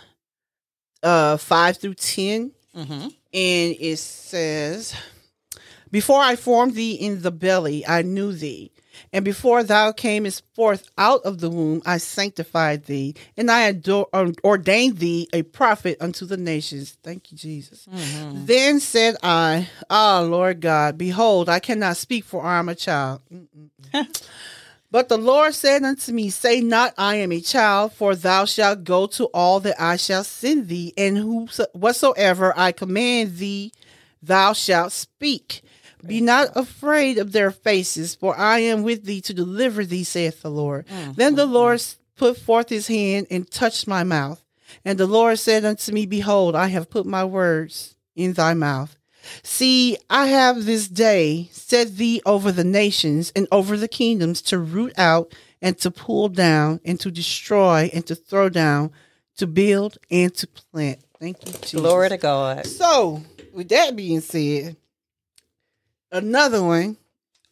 uh 1.04 1.38
five 1.38 1.78
through 1.78 1.96
ten. 1.96 2.52
Mm-hmm. 2.76 3.04
and 3.34 3.76
it 3.80 3.98
says, 4.00 4.94
Before 5.92 6.20
I 6.20 6.36
formed 6.36 6.76
thee 6.76 6.94
in 6.94 7.22
the 7.22 7.32
belly, 7.32 7.88
I 7.88 8.02
knew 8.02 8.34
thee. 8.34 8.72
And 9.14 9.24
before 9.26 9.64
thou 9.64 9.92
camest 9.92 10.44
forth 10.54 10.88
out 10.98 11.22
of 11.24 11.40
the 11.40 11.50
womb, 11.50 11.82
I 11.86 11.98
sanctified 11.98 12.86
thee, 12.86 13.16
and 13.38 13.50
I 13.50 13.64
ador- 13.72 14.08
ordained 14.44 14.98
thee 15.00 15.28
a 15.34 15.44
prophet 15.44 15.98
unto 16.02 16.26
the 16.26 16.38
nations. 16.38 16.98
Thank 17.04 17.32
you, 17.32 17.38
Jesus. 17.38 17.88
Mm-hmm. 17.94 18.46
Then 18.46 18.80
said 18.80 19.16
I, 19.24 19.70
Ah, 19.90 20.20
Lord 20.22 20.62
God, 20.62 20.98
behold, 20.98 21.50
I 21.50 21.60
cannot 21.60 21.98
speak, 21.98 22.24
for 22.26 22.44
I 22.44 22.60
am 22.60 22.70
a 22.70 22.76
child. 22.76 23.22
Mm, 23.34 23.48
mm, 23.58 23.70
mm. 23.94 24.22
But 24.92 25.10
the 25.10 25.18
Lord 25.18 25.54
said 25.54 25.84
unto 25.84 26.14
me, 26.14 26.30
Say 26.30 26.62
not, 26.62 26.94
I 26.98 27.16
am 27.16 27.34
a 27.34 27.42
child, 27.42 27.92
for 27.94 28.16
thou 28.16 28.46
shalt 28.46 28.86
go 28.86 29.08
to 29.08 29.26
all 29.34 29.60
that 29.62 29.76
I 29.82 29.98
shall 29.98 30.24
send 30.24 30.70
thee, 30.70 30.94
and 30.98 31.18
whoso- 31.18 31.66
whatsoever 31.74 32.54
I 32.56 32.72
command 32.72 33.36
thee, 33.38 33.74
thou 34.24 34.54
shalt 34.54 34.94
speak. 34.94 35.64
Be 36.08 36.22
not 36.22 36.50
afraid 36.56 37.18
of 37.18 37.32
their 37.32 37.52
faces, 37.52 38.16
for 38.16 38.38
I 38.38 38.60
am 38.60 38.84
with 38.84 39.06
thee 39.06 39.22
to 39.22 39.34
deliver 39.34 39.86
thee, 39.86 40.04
saith 40.04 40.42
the 40.42 40.52
Lord. 40.52 40.88
Mm, 40.88 41.16
then 41.16 41.36
the 41.36 41.46
mm, 41.46 41.50
mm. 41.50 41.54
Lord 41.54 41.84
put 42.16 42.38
forth 42.38 42.70
his 42.70 42.88
hand 42.88 43.28
and 43.30 43.50
touched 43.50 43.88
my 43.88 44.04
mouth. 44.04 44.44
And 44.84 44.98
the 44.98 45.08
Lord 45.08 45.40
said 45.40 45.66
unto 45.66 45.92
me, 45.92 46.06
Behold, 46.06 46.56
I 46.56 46.68
have 46.68 46.90
put 46.90 47.06
my 47.06 47.24
words 47.24 47.96
in 48.16 48.34
thy 48.34 48.54
mouth. 48.54 48.96
See, 49.44 49.98
I 50.10 50.28
have 50.28 50.66
this 50.66 50.88
day 50.88 51.50
set 51.52 51.98
thee 51.98 52.22
over 52.26 52.52
the 52.52 52.64
nations 52.64 53.32
and 53.36 53.48
over 53.52 53.78
the 53.78 53.88
kingdoms 53.88 54.42
to 54.44 54.60
root 54.60 54.94
out 54.98 55.34
and 55.62 55.78
to 55.80 55.92
pull 55.92 56.30
down 56.30 56.80
and 56.86 57.00
to 57.00 57.10
destroy 57.10 57.90
and 57.94 58.06
to 58.08 58.16
throw 58.16 58.50
down, 58.50 58.92
to 59.38 59.48
build 59.48 59.98
and 60.12 60.34
to 60.36 60.48
plant. 60.48 61.00
Thank 61.20 61.46
you, 61.48 61.54
Jesus. 61.54 61.80
Glory 61.80 62.10
to 62.10 62.18
God. 62.18 62.66
So, 62.68 63.22
with 63.54 63.70
that 63.70 63.96
being 63.96 64.22
said, 64.22 64.76
another 66.16 66.64
one, 66.64 66.98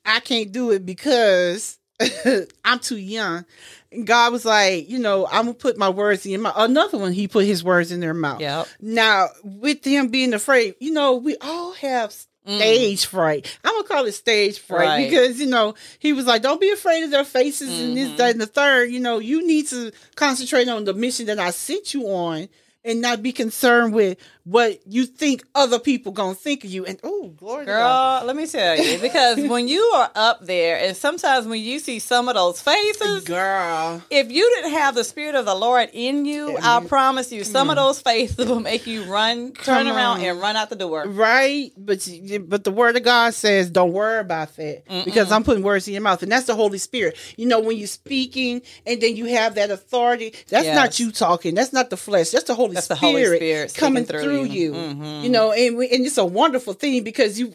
I 0.05 0.19
can't 0.19 0.51
do 0.51 0.71
it 0.71 0.85
because 0.85 1.77
I'm 2.65 2.79
too 2.79 2.97
young. 2.97 3.45
And 3.91 4.07
God 4.07 4.31
was 4.31 4.45
like, 4.45 4.89
you 4.89 4.99
know, 4.99 5.27
I'm 5.27 5.45
gonna 5.45 5.53
put 5.53 5.77
my 5.77 5.89
words 5.89 6.25
in 6.25 6.31
your 6.31 6.41
mouth. 6.41 6.55
Another 6.57 6.97
one, 6.97 7.13
He 7.13 7.27
put 7.27 7.45
His 7.45 7.63
words 7.63 7.91
in 7.91 7.99
their 7.99 8.13
mouth. 8.13 8.41
Yep. 8.41 8.67
Now, 8.81 9.27
with 9.43 9.83
them 9.83 10.07
being 10.07 10.33
afraid, 10.33 10.75
you 10.79 10.91
know, 10.91 11.15
we 11.15 11.37
all 11.41 11.73
have 11.73 12.09
mm. 12.09 12.57
stage 12.57 13.05
fright. 13.05 13.57
I'm 13.63 13.73
gonna 13.75 13.87
call 13.87 14.05
it 14.05 14.13
stage 14.13 14.59
fright 14.59 14.87
Right. 14.87 15.09
because 15.09 15.39
you 15.39 15.47
know 15.47 15.75
he 15.99 16.13
was 16.13 16.25
like, 16.25 16.41
"Don't 16.41 16.61
be 16.61 16.71
afraid 16.71 17.03
of 17.03 17.11
their 17.11 17.23
faces," 17.23 17.79
and 17.79 17.95
this, 17.95 18.07
mm-hmm. 18.07 18.17
that, 18.17 18.31
and 18.31 18.41
the 18.41 18.47
third. 18.47 18.91
You 18.91 18.99
know, 18.99 19.19
you 19.19 19.45
need 19.45 19.67
to 19.67 19.91
concentrate 20.15 20.67
on 20.67 20.85
the 20.85 20.93
mission 20.93 21.27
that 21.27 21.39
I 21.39 21.51
sent 21.51 21.93
you 21.93 22.07
on 22.07 22.49
and 22.83 23.01
not 23.01 23.23
be 23.23 23.31
concerned 23.31 23.93
with 23.93 24.17
what 24.45 24.79
you 24.85 25.05
think 25.05 25.43
other 25.55 25.79
people 25.79 26.11
gonna 26.11 26.35
think 26.35 26.65
of 26.65 26.69
you. 26.69 26.85
And 26.85 26.99
oh, 27.03 27.29
glory, 27.29 27.65
to 27.65 27.71
God. 27.71 28.19
Girl, 28.19 28.27
let 28.27 28.35
me 28.35 28.45
tell 28.45 28.77
you, 28.77 28.99
because 28.99 29.39
when 29.49 29.67
you 29.67 29.79
are 29.95 30.11
up 30.15 30.45
there, 30.45 30.77
and 30.79 30.97
sometimes 30.97 31.47
when 31.47 31.61
you 31.61 31.79
see 31.79 31.99
some 31.99 32.27
of 32.27 32.35
those 32.35 32.61
faces, 32.61 33.23
girl. 33.23 34.01
if 34.09 34.31
you 34.31 34.49
didn't 34.55 34.71
have 34.71 34.95
the 34.95 35.03
spirit 35.03 35.35
of 35.35 35.45
the 35.45 35.55
Lord 35.55 35.89
in 35.93 36.25
you, 36.25 36.57
I 36.61 36.83
promise 36.85 37.31
you, 37.31 37.43
some 37.43 37.69
of 37.69 37.77
mm. 37.77 37.81
those 37.81 38.01
faces 38.01 38.49
will 38.49 38.59
make 38.59 38.85
you 38.85 39.03
run, 39.03 39.53
turn 39.53 39.85
Come 39.85 39.95
around, 39.95 40.19
on. 40.19 40.25
and 40.25 40.41
run 40.41 40.55
out 40.57 40.69
the 40.69 40.75
door. 40.75 41.05
Right, 41.07 41.71
but 41.77 42.07
but 42.47 42.65
the 42.65 42.71
word 42.71 42.97
of 42.97 43.03
God 43.03 43.33
says 43.33 43.69
don't 43.69 43.93
worry 43.93 44.19
about 44.19 44.55
that 44.57 44.83
because 45.05 45.31
I'm 45.31 45.43
putting 45.43 45.63
words 45.63 45.87
in 45.87 45.93
your 45.93 46.03
mouth, 46.03 46.21
and 46.21 46.31
that's 46.31 46.47
the 46.47 46.55
Holy 46.55 46.79
Spirit. 46.79 47.17
You 47.37 47.45
know, 47.45 47.61
when 47.61 47.77
you're 47.77 47.87
speaking 47.87 48.61
and 48.85 48.99
then 48.99 49.15
you 49.15 49.25
have 49.27 49.55
that 49.55 49.71
authority, 49.71 50.33
that's 50.49 50.67
not 50.67 50.99
you 50.99 51.13
talking. 51.13 51.55
That's 51.55 51.71
not 51.71 51.89
the 51.89 51.97
flesh. 51.97 52.31
That's 52.31 52.45
the 52.45 52.55
Holy 52.55 52.73
That's 52.73 52.87
the 52.87 52.95
Spirit, 52.95 53.13
Holy 53.13 53.37
Spirit 53.37 53.73
coming 53.75 54.03
through 54.03 54.32
through, 54.39 54.43
you. 54.45 54.73
you. 54.73 54.73
Mhm. 54.73 55.23
You 55.23 55.29
know, 55.29 55.51
and 55.51 55.77
we- 55.77 55.89
and 55.89 56.05
it's 56.05 56.17
a 56.17 56.25
wonderful 56.25 56.73
thing 56.73 57.03
because 57.03 57.39
you 57.39 57.53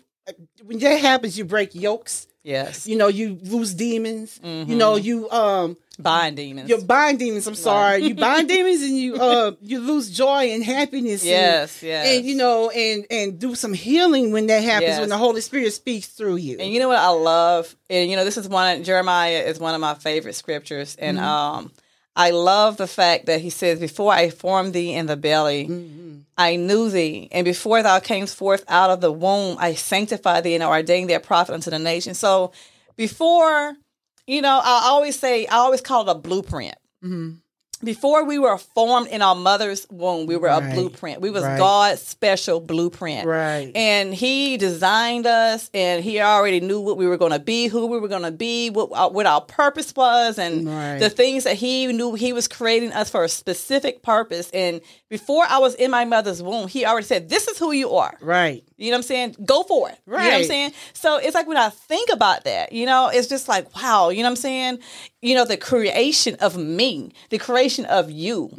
when 0.65 0.79
that 0.81 1.01
happens, 1.01 1.39
you 1.39 1.45
break 1.45 1.75
yokes. 1.75 2.27
Yes, 2.45 2.87
You 2.87 2.97
know, 2.97 3.09
you 3.09 3.39
lose 3.43 3.75
demons. 3.75 4.41
You 4.43 4.75
know, 4.77 4.97
you 4.97 5.29
um 5.31 5.77
bind 5.99 6.37
demons. 6.37 6.71
you 6.71 6.79
bind 6.79 7.19
demons. 7.19 7.47
I'm 7.47 7.55
sorry, 7.55 8.05
you 8.05 8.15
bind 8.15 8.49
demons, 8.55 8.81
and 8.83 8.97
you 8.97 9.17
uh 9.17 9.53
you 9.61 9.81
lose 9.81 10.09
joy 10.11 10.45
and 10.53 10.63
happiness. 10.65 11.21
and- 11.23 11.29
yes, 11.31 11.83
yes. 11.83 12.07
and 12.07 12.25
you 12.25 12.37
know 12.37 12.71
and 12.71 13.05
and 13.11 13.39
do 13.39 13.55
some 13.55 13.75
healing 13.75 14.33
when 14.33 14.47
that 14.47 14.63
happens 14.63 14.91
Yes. 14.91 15.01
when 15.01 15.09
the 15.11 15.19
holy 15.19 15.43
spirit 15.43 15.73
speaks 15.75 16.07
through 16.07 16.37
you 16.37 16.57
And 16.59 16.73
you 16.73 16.79
know 16.81 16.89
what 16.89 16.99
I 16.99 17.09
love? 17.11 17.75
And 17.91 18.09
you 18.11 18.17
know, 18.17 18.25
this 18.25 18.39
is 18.39 18.49
one 18.49 18.83
Jeremiah 18.85 19.41
is 19.47 19.59
one 19.59 19.75
of 19.75 19.81
my 19.83 19.95
favorite 19.95 20.35
scriptures. 20.35 20.97
And 20.99 21.19
um 21.19 21.71
I 22.17 22.31
love 22.31 22.77
the 22.79 22.87
fact 22.89 23.27
that 23.27 23.41
he 23.43 23.51
says, 23.51 23.79
Before 23.79 24.13
I 24.13 24.31
formed 24.31 24.73
thee 24.73 24.93
in 24.95 25.07
the 25.07 25.17
belly, 25.17 25.67
I 26.39 26.55
knew 26.57 26.89
thee. 26.89 27.29
And 27.33 27.45
before 27.45 27.83
thou 27.83 27.99
camest 27.99 28.37
forth 28.37 28.65
out 28.69 28.91
of 28.91 29.01
the 29.01 29.13
womb, 29.13 29.57
I 29.59 29.75
sanctified 29.75 30.45
thee 30.45 30.55
and 30.55 30.63
ordained 30.63 31.11
thee 31.11 31.15
a 31.15 31.21
prophet 31.21 31.53
unto 31.53 31.69
the 31.69 31.81
nation. 31.81 32.15
So 32.15 32.53
before, 32.97 33.75
you 34.27 34.41
know, 34.41 34.61
I 34.63 34.83
always 34.85 35.19
say, 35.19 35.47
I 35.47 35.57
always 35.57 35.81
call 35.81 36.09
it 36.09 36.13
a 36.13 36.15
blueprint. 36.15 36.77
Mm-hmm. 37.05 37.39
Before 37.83 38.25
we 38.25 38.39
were 38.39 38.59
formed 38.59 39.07
in 39.09 39.23
our 39.23 39.35
mother's 39.37 39.87
womb, 39.91 40.27
we 40.27 40.37
were 40.37 40.49
a 40.49 40.61
blueprint. 40.61 41.21
We 41.21 41.31
was 41.31 41.45
Right. 41.45 41.59
God's 41.59 42.03
special 42.03 42.59
blueprint. 42.61 43.27
right 43.27 43.71
And 43.75 44.13
he 44.13 44.57
designed 44.57 45.27
us, 45.27 45.71
and 45.73 46.03
he 46.03 46.21
already 46.21 46.61
knew 46.61 46.81
what 46.81 46.97
we 46.97 47.07
were 47.07 47.17
going 47.17 47.33
to 47.33 47.39
be, 47.39 47.69
who 47.69 47.87
we 47.87 47.99
were 48.01 48.09
going 48.09 48.23
to 48.23 48.33
be, 48.33 48.71
what 48.71 48.91
our, 48.93 49.11
what 49.11 49.27
our 49.27 49.41
purpose 49.41 49.95
was, 49.95 50.39
and 50.39 50.67
Right. 50.69 50.99
the 50.99 51.09
things 51.11 51.45
that 51.45 51.57
he 51.57 51.87
knew 51.87 52.15
he 52.15 52.33
was 52.33 52.49
creating 52.49 52.93
us 52.93 53.11
for 53.11 53.23
a 53.23 53.29
specific 53.29 54.03
purpose. 54.03 54.51
And 54.51 54.81
before 55.09 55.45
I 55.49 55.59
was 55.59 55.75
in 55.75 55.91
my 55.91 56.05
mother's 56.05 56.43
womb, 56.43 56.69
he 56.69 56.85
already 56.85 57.07
said, 57.07 57.29
"This 57.29 57.47
is 57.49 57.59
who 57.59 57.73
you 57.73 57.95
are." 57.95 58.17
right 58.21 58.65
You 58.77 58.91
know 58.91 58.97
what 58.97 58.99
I'm 58.99 59.03
saying? 59.05 59.37
Go 59.45 59.63
for 59.63 59.89
it. 59.91 59.99
Right. 60.07 60.25
You 60.25 60.29
know 60.31 60.35
what 60.37 60.43
I'm 60.43 60.49
saying? 60.49 60.73
So 60.93 61.17
it's 61.17 61.35
like 61.35 61.47
when 61.47 61.57
I 61.57 61.69
think 61.71 62.11
about 62.13 62.45
that, 62.45 62.73
you 62.73 62.87
know, 62.87 63.09
it's 63.13 63.29
just 63.29 63.49
like, 63.49 63.75
wow, 63.75 64.11
you 64.11 64.19
know 64.19 64.25
what 64.25 64.31
I'm 64.31 64.37
saying? 64.37 64.79
You 65.21 65.35
know, 65.35 65.45
the 65.45 65.57
creation 65.57 66.37
of 66.37 66.57
me, 66.57 67.13
the 67.31 67.39
creation 67.39 67.85
of 67.87 68.09
you, 68.09 68.51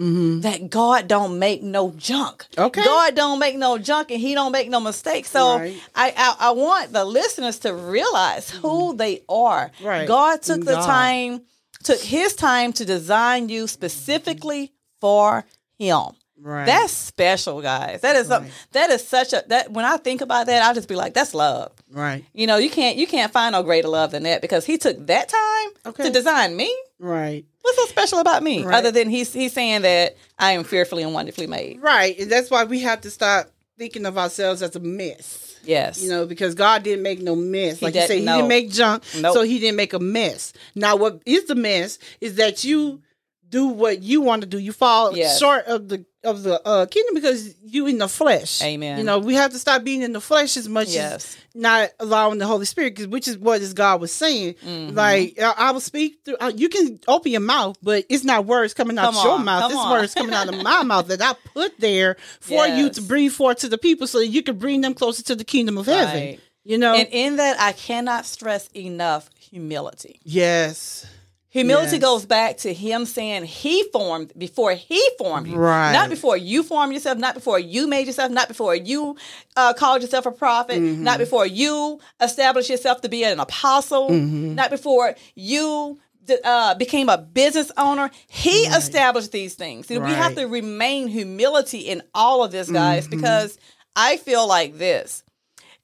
that 0.41 0.69
God 0.69 1.07
don't 1.07 1.39
make 1.39 1.63
no 1.63 1.91
junk. 1.91 2.45
Mm-hmm. 2.51 2.61
Okay. 2.61 2.83
God 2.83 3.15
don't 3.15 3.39
make 3.39 3.55
no 3.57 3.77
junk 3.77 4.11
and 4.11 4.19
he 4.19 4.33
don't 4.33 4.51
make 4.51 4.69
no 4.69 4.81
mistakes. 4.81 5.29
So 5.31 5.57
Right. 5.59 5.81
I, 5.95 6.13
I 6.17 6.47
I 6.47 6.51
want 6.51 6.91
the 6.91 7.05
listeners 7.05 7.59
to 7.59 7.73
realize 7.73 8.49
who 8.49 8.93
they 8.95 9.23
are. 9.29 9.69
Mm-hmm. 9.69 9.85
Right. 9.85 10.07
God 10.07 10.41
took 10.41 10.65
the 10.65 10.73
God. 10.73 10.85
time, 10.85 11.41
took 11.83 12.01
his 12.01 12.35
time 12.35 12.73
to 12.73 12.83
design 12.83 13.47
you 13.47 13.67
specifically 13.67 14.73
for 14.99 15.45
him. 15.77 16.11
Right 16.41 16.65
That's 16.65 16.93
special, 16.93 17.61
guys. 17.61 18.01
That 18.01 18.15
is 18.15 18.27
something. 18.27 18.51
That 18.71 18.89
is 18.89 19.05
such 19.07 19.33
a 19.33 19.43
that. 19.47 19.71
When 19.71 19.85
I 19.85 19.97
think 19.97 20.21
about 20.21 20.45
that, 20.47 20.63
I'll 20.63 20.73
just 20.73 20.87
be 20.87 20.95
like, 20.95 21.13
"That's 21.13 21.33
love." 21.33 21.71
right 21.91 22.23
You 22.33 22.47
know, 22.47 22.57
you 22.57 22.69
can't 22.69 22.97
you 22.97 23.07
can't 23.07 23.31
find 23.31 23.53
no 23.53 23.63
greater 23.63 23.87
love 23.87 24.11
than 24.11 24.23
that 24.23 24.41
because 24.41 24.65
he 24.65 24.77
took 24.77 25.05
that 25.07 25.29
time 25.29 25.71
Okay. 25.87 26.03
to 26.03 26.09
design 26.11 26.55
me. 26.55 26.73
right 26.99 27.45
What's 27.61 27.77
so 27.77 27.85
special 27.87 28.19
about 28.19 28.41
me, 28.41 28.63
Right. 28.63 28.75
other 28.75 28.91
than 28.91 29.09
he's 29.09 29.31
he's 29.33 29.53
saying 29.53 29.81
that 29.83 30.17
I 30.37 30.53
am 30.53 30.63
fearfully 30.63 31.03
and 31.03 31.13
wonderfully 31.13 31.47
made? 31.47 31.81
right 31.81 32.17
and 32.19 32.31
that's 32.31 32.49
why 32.49 32.63
we 32.63 32.79
have 32.81 33.01
to 33.01 33.11
stop 33.11 33.51
thinking 33.77 34.05
of 34.05 34.17
ourselves 34.17 34.61
as 34.61 34.75
a 34.75 34.79
mess 34.79 35.45
Yes, 35.65 36.01
you 36.01 36.09
know 36.09 36.25
because 36.25 36.55
god 36.55 36.83
didn't 36.83 37.03
make 37.03 37.21
no 37.21 37.35
mess 37.35 37.79
He 37.79 37.85
like 37.85 37.95
you 37.95 38.01
say 38.01 38.07
didn't, 38.19 38.27
he 38.29 38.35
didn't 38.35 38.47
make 38.47 38.71
junk 38.71 39.03
Nope. 39.17 39.33
so 39.33 39.41
he 39.43 39.59
didn't 39.59 39.75
make 39.75 39.93
a 39.93 39.99
mess 39.99 40.53
now 40.75 40.95
what 40.95 41.21
is 41.25 41.45
the 41.45 41.55
mess 41.55 41.99
is 42.21 42.35
that 42.35 42.63
you 42.63 43.01
do 43.49 43.67
what 43.67 44.01
you 44.03 44.21
want 44.21 44.41
to 44.41 44.47
do 44.47 44.57
you 44.59 44.71
fall 44.71 45.15
Yes. 45.17 45.39
short 45.39 45.65
of 45.65 45.87
the 45.89 46.05
of 46.23 46.43
the 46.43 46.61
uh 46.67 46.85
kingdom 46.85 47.15
because 47.15 47.55
you 47.63 47.87
in 47.87 47.97
the 47.97 48.07
flesh 48.09 48.61
Amen. 48.61 48.97
you 48.97 49.03
know 49.05 49.19
we 49.19 49.33
have 49.35 49.51
to 49.51 49.57
stop 49.59 49.83
being 49.83 50.01
in 50.01 50.11
the 50.11 50.19
flesh 50.21 50.57
as 50.57 50.67
much 50.67 50.95
as 50.95 51.37
not 51.55 51.89
allowing 51.99 52.37
the 52.37 52.45
Holy 52.45 52.65
Spirit, 52.65 52.95
'cause- 52.95 53.07
which 53.07 53.27
is 53.27 53.37
what 53.37 53.61
is 53.61 53.73
God 53.73 53.99
was 53.99 54.13
saying. 54.13 54.53
Mm-hmm. 54.65 54.95
Like 54.95 55.39
I, 55.41 55.71
will 55.71 55.79
speak 55.81 56.19
through. 56.23 56.37
Uh, 56.39 56.51
you 56.55 56.69
can 56.69 56.99
open 57.07 57.31
your 57.31 57.41
mouth, 57.41 57.75
but 57.81 58.05
it's 58.07 58.23
not 58.23 58.45
words 58.45 58.73
coming 58.73 58.97
out 58.99 59.13
Come 59.13 59.25
your 59.25 59.33
on, 59.39 59.45
mouth. 59.45 59.61
come 59.63 59.71
It's 59.71 59.79
on. 59.81 59.91
words 59.91 60.13
coming 60.13 60.33
out 60.33 60.47
of 60.47 60.61
my 60.61 60.83
mouth 60.91 61.07
that 61.07 61.21
I 61.21 61.33
put 61.53 61.77
there 61.79 62.15
for 62.39 62.65
you 62.67 62.89
to 62.91 63.01
bring 63.01 63.29
forth 63.29 63.57
to 63.59 63.67
the 63.69 63.77
people, 63.79 64.05
so 64.07 64.19
that 64.19 64.27
you 64.27 64.43
can 64.43 64.57
bring 64.57 64.81
them 64.81 64.93
closer 64.93 65.23
to 65.23 65.35
the 65.35 65.43
kingdom 65.43 65.77
of 65.77 65.87
heaven. 65.87 66.13
Right. 66.15 66.39
You 66.63 66.77
know. 66.77 66.93
and 66.93 67.07
in 67.11 67.37
that, 67.37 67.59
I 67.59 67.71
cannot 67.71 68.25
stress 68.25 68.69
enough 68.75 69.29
humility. 69.39 70.19
yes. 70.23 71.05
Humility 71.51 71.93
Yes. 71.97 72.01
goes 72.01 72.25
back 72.25 72.57
to 72.57 72.73
him 72.73 73.05
saying 73.05 73.43
he 73.45 73.83
formed 73.91 74.31
before 74.37 74.73
he 74.73 75.01
formed 75.17 75.47
you. 75.47 75.55
Right. 75.57 75.91
Not 75.91 76.09
before 76.09 76.37
you 76.37 76.61
formed 76.61 76.93
yourself, 76.93 77.17
not 77.17 77.33
before 77.33 77.57
you 77.57 77.87
made 77.87 78.05
yourself, 78.05 78.31
not 78.31 78.47
before 78.47 78.75
you 78.75 79.15
uh, 79.55 79.73
called 79.73 80.01
yourself 80.03 80.25
a 80.27 80.31
prophet, 80.31 80.77
Mm-hmm. 80.79 81.03
not 81.03 81.17
before 81.17 81.47
you 81.47 81.99
established 82.21 82.69
yourself 82.69 83.01
to 83.01 83.09
be 83.09 83.23
an 83.23 83.39
apostle, 83.39 84.09
Mm-hmm. 84.09 84.53
not 84.55 84.69
before 84.69 85.15
you 85.33 85.99
uh, 86.43 86.75
became 86.75 87.09
a 87.09 87.17
business 87.17 87.71
owner. 87.77 88.11
He 88.27 88.65
established 88.67 89.31
these 89.31 89.55
things. 89.55 89.89
And 89.89 90.03
We 90.03 90.11
have 90.11 90.33
Mm-hmm. 90.33 90.41
to 90.41 90.47
remain 90.47 91.07
humility 91.07 91.79
in 91.79 92.03
all 92.13 92.43
of 92.43 92.51
this, 92.51 92.69
guys, 92.69 93.07
because 93.07 93.57
I 93.95 94.17
feel 94.17 94.47
like 94.47 94.77
this. 94.77 95.23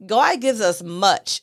God 0.05 0.41
gives 0.41 0.61
us 0.61 0.83
much. 0.83 1.41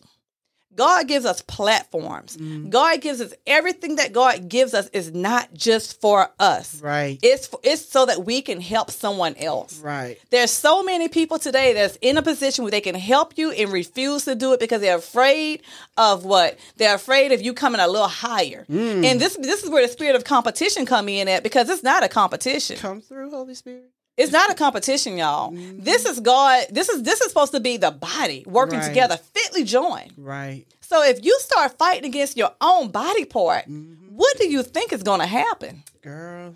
God 0.76 1.08
gives 1.08 1.24
us 1.24 1.42
platforms. 1.42 2.36
Mm-hmm. 2.36 2.70
God 2.70 3.00
gives 3.00 3.20
us 3.20 3.34
everything 3.46 3.96
that 3.96 4.12
God 4.12 4.48
gives 4.48 4.74
us 4.74 4.88
is 4.88 5.12
not 5.12 5.52
just 5.54 6.00
for 6.00 6.30
us. 6.38 6.80
Right. 6.80 7.18
It's 7.22 7.46
for, 7.46 7.60
it's 7.62 7.86
so 7.88 8.06
that 8.06 8.24
we 8.24 8.42
can 8.42 8.60
help 8.60 8.90
someone 8.90 9.34
else. 9.36 9.80
right. 9.80 10.18
There's 10.30 10.50
so 10.50 10.82
many 10.82 11.08
people 11.08 11.38
today 11.38 11.74
that's 11.74 11.98
in 12.00 12.16
a 12.16 12.22
position 12.22 12.64
where 12.64 12.70
they 12.70 12.80
can 12.80 12.94
help 12.94 13.36
you 13.36 13.50
and 13.50 13.72
refuse 13.72 14.24
to 14.24 14.34
do 14.34 14.52
it 14.52 14.60
because 14.60 14.80
they're 14.80 14.96
afraid 14.96 15.62
of 15.96 16.24
what? 16.24 16.58
They're 16.76 16.94
afraid 16.94 17.32
of 17.32 17.42
you 17.42 17.52
coming 17.52 17.80
a 17.80 17.86
little 17.86 18.08
higher. 18.08 18.64
Mm. 18.70 19.04
And 19.04 19.20
this 19.20 19.36
this 19.36 19.62
is 19.62 19.70
where 19.70 19.86
the 19.86 19.92
spirit 19.92 20.16
of 20.16 20.24
competition 20.24 20.86
come 20.86 21.08
in 21.08 21.28
at 21.28 21.42
because 21.42 21.68
it's 21.68 21.82
not 21.82 22.02
a 22.02 22.08
competition. 22.08 22.76
Come 22.76 23.00
through, 23.00 23.30
Holy 23.30 23.54
Spirit. 23.54 23.90
It's 24.16 24.32
not 24.32 24.50
a 24.50 24.54
competition, 24.54 25.16
y'all. 25.16 25.52
This 25.52 26.04
is 26.04 26.20
God. 26.20 26.66
This 26.70 26.88
is 26.88 27.02
this 27.02 27.20
is 27.20 27.28
supposed 27.28 27.52
to 27.52 27.60
be 27.60 27.78
the 27.78 27.90
body 27.90 28.44
working 28.46 28.78
Right. 28.78 28.88
together, 28.88 29.16
fitly 29.16 29.64
joined. 29.64 30.12
Right. 30.18 30.66
So 30.80 31.02
if 31.02 31.24
you 31.24 31.36
start 31.40 31.78
fighting 31.78 32.04
against 32.04 32.36
your 32.36 32.50
own 32.60 32.90
body 32.90 33.24
part, 33.24 33.64
mm-hmm. 33.64 34.14
what 34.14 34.36
do 34.36 34.46
you 34.48 34.62
think 34.62 34.92
is 34.92 35.02
going 35.02 35.20
to 35.20 35.26
happen? 35.26 35.82
Girl. 36.02 36.54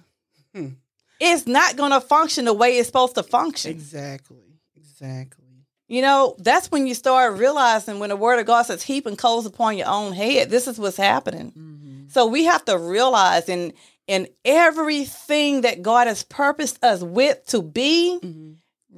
It's 1.19 1.47
not 1.47 1.77
going 1.77 1.93
to 1.93 2.01
function 2.01 2.45
the 2.45 2.53
way 2.53 2.77
it's 2.77 2.89
supposed 2.89 3.15
to 3.15 3.23
function. 3.23 3.71
Exactly. 3.71 4.37
Exactly. 4.77 5.45
You 5.89 6.03
know, 6.03 6.35
that's 6.39 6.71
when 6.71 6.87
you 6.87 6.95
start 6.95 7.39
realizing 7.39 7.99
when 8.01 8.11
the 8.11 8.17
word 8.17 8.39
of 8.39 8.47
God 8.47 8.63
says 8.63 8.83
heap 8.83 9.07
and 9.07 9.17
coals 9.17 9.47
upon 9.47 9.79
your 9.79 9.89
own 9.89 10.13
head, 10.13 10.51
this 10.51 10.67
is 10.67 10.79
what's 10.79 10.97
happening. 10.97 11.53
Mm-hmm. 11.53 12.09
So 12.09 12.27
we 12.27 12.45
have 12.45 12.65
to 12.67 12.77
realize 12.77 13.49
in 13.49 13.73
in 14.07 14.29
everything 14.45 15.63
that 15.63 15.83
God 15.83 16.07
has 16.07 16.23
purposed 16.23 16.83
us 16.85 17.03
with 17.03 17.45
to 17.49 17.63
be, 17.63 18.19
mm-hmm. 18.23 18.53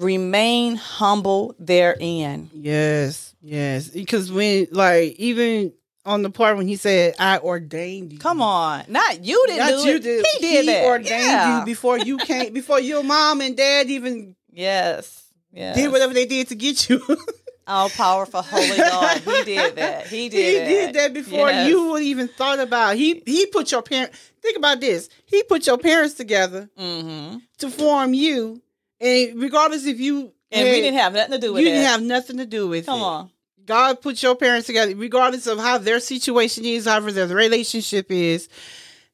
remain 0.05 0.77
humble 0.77 1.55
therein. 1.59 2.50
Yes. 2.53 3.35
Yes. 3.41 3.88
Because 3.88 4.31
when, 4.31 4.67
like, 4.71 5.12
even 5.15 5.73
on 6.05 6.23
the 6.23 6.31
part 6.31 6.57
when 6.57 6.67
he 6.69 6.77
said, 6.77 7.15
"I 7.19 7.38
ordained 7.38 8.12
you." 8.12 8.19
Come 8.19 8.41
on. 8.41 8.85
Not 8.88 9.25
you 9.25 9.43
didn't 9.47 9.59
Not 9.59 9.83
do 9.83 9.88
you 9.91 9.97
it. 9.97 10.03
did. 10.03 10.27
He 10.33 10.38
did 10.41 10.69
that. 10.69 10.85
ordained 10.85 11.09
Yeah. 11.11 11.59
you 11.61 11.65
before 11.67 11.99
you 11.99 12.17
came, 12.19 12.53
before 12.53 12.81
your 12.81 13.03
mom 13.05 13.41
and 13.41 13.57
dad 13.57 13.88
even 13.91 14.35
Yes. 14.53 15.25
Yes. 15.53 15.77
did 15.77 15.91
whatever 15.93 16.12
they 16.15 16.27
did 16.27 16.49
to 16.49 16.55
get 16.55 16.88
you. 16.88 17.00
All 17.68 17.90
powerful, 17.90 18.40
holy 18.42 18.76
God. 18.78 19.18
He 19.18 19.44
did 19.44 19.76
that. 19.76 20.06
He 20.06 20.22
he 20.22 20.28
did 20.30 20.60
that. 20.62 20.68
did 20.68 20.94
that 20.96 21.12
before 21.14 21.48
Yes. 21.50 21.68
you 21.68 21.90
would 21.90 22.02
even 22.02 22.26
thought 22.28 22.58
about. 22.58 22.96
He 22.96 23.22
he 23.26 23.46
put 23.46 23.70
your 23.70 23.82
parent. 23.82 24.12
Think 24.42 24.56
about 24.56 24.80
this. 24.80 25.08
He 25.26 25.42
put 25.42 25.66
your 25.66 25.76
parents 25.78 26.14
together 26.14 26.70
Mm-hmm. 26.78 27.38
to 27.58 27.70
form 27.70 28.14
you, 28.14 28.62
and 29.00 29.40
regardless 29.40 29.84
if 29.87 30.00
you 30.00 30.32
And 30.50 30.64
we 30.68 30.80
didn't 30.80 30.98
have 30.98 31.12
nothing 31.12 31.32
to 31.32 31.38
do 31.38 31.52
with 31.52 31.60
it. 31.60 31.64
you 31.64 31.70
that. 31.70 31.76
didn't 31.76 31.90
have 31.90 32.02
nothing 32.02 32.37
to 32.38 32.46
do 32.46 32.68
with 32.68 32.84
it. 32.84 32.87
Come 32.87 33.00
it. 33.00 33.04
on. 33.04 33.30
God 33.66 34.00
put 34.00 34.22
your 34.22 34.34
parents 34.34 34.66
together, 34.66 34.96
regardless 34.96 35.46
of 35.46 35.58
how 35.58 35.76
their 35.76 36.00
situation 36.00 36.64
is, 36.64 36.87
however 36.87 37.12
their 37.12 37.26
relationship 37.28 38.10
is. 38.10 38.48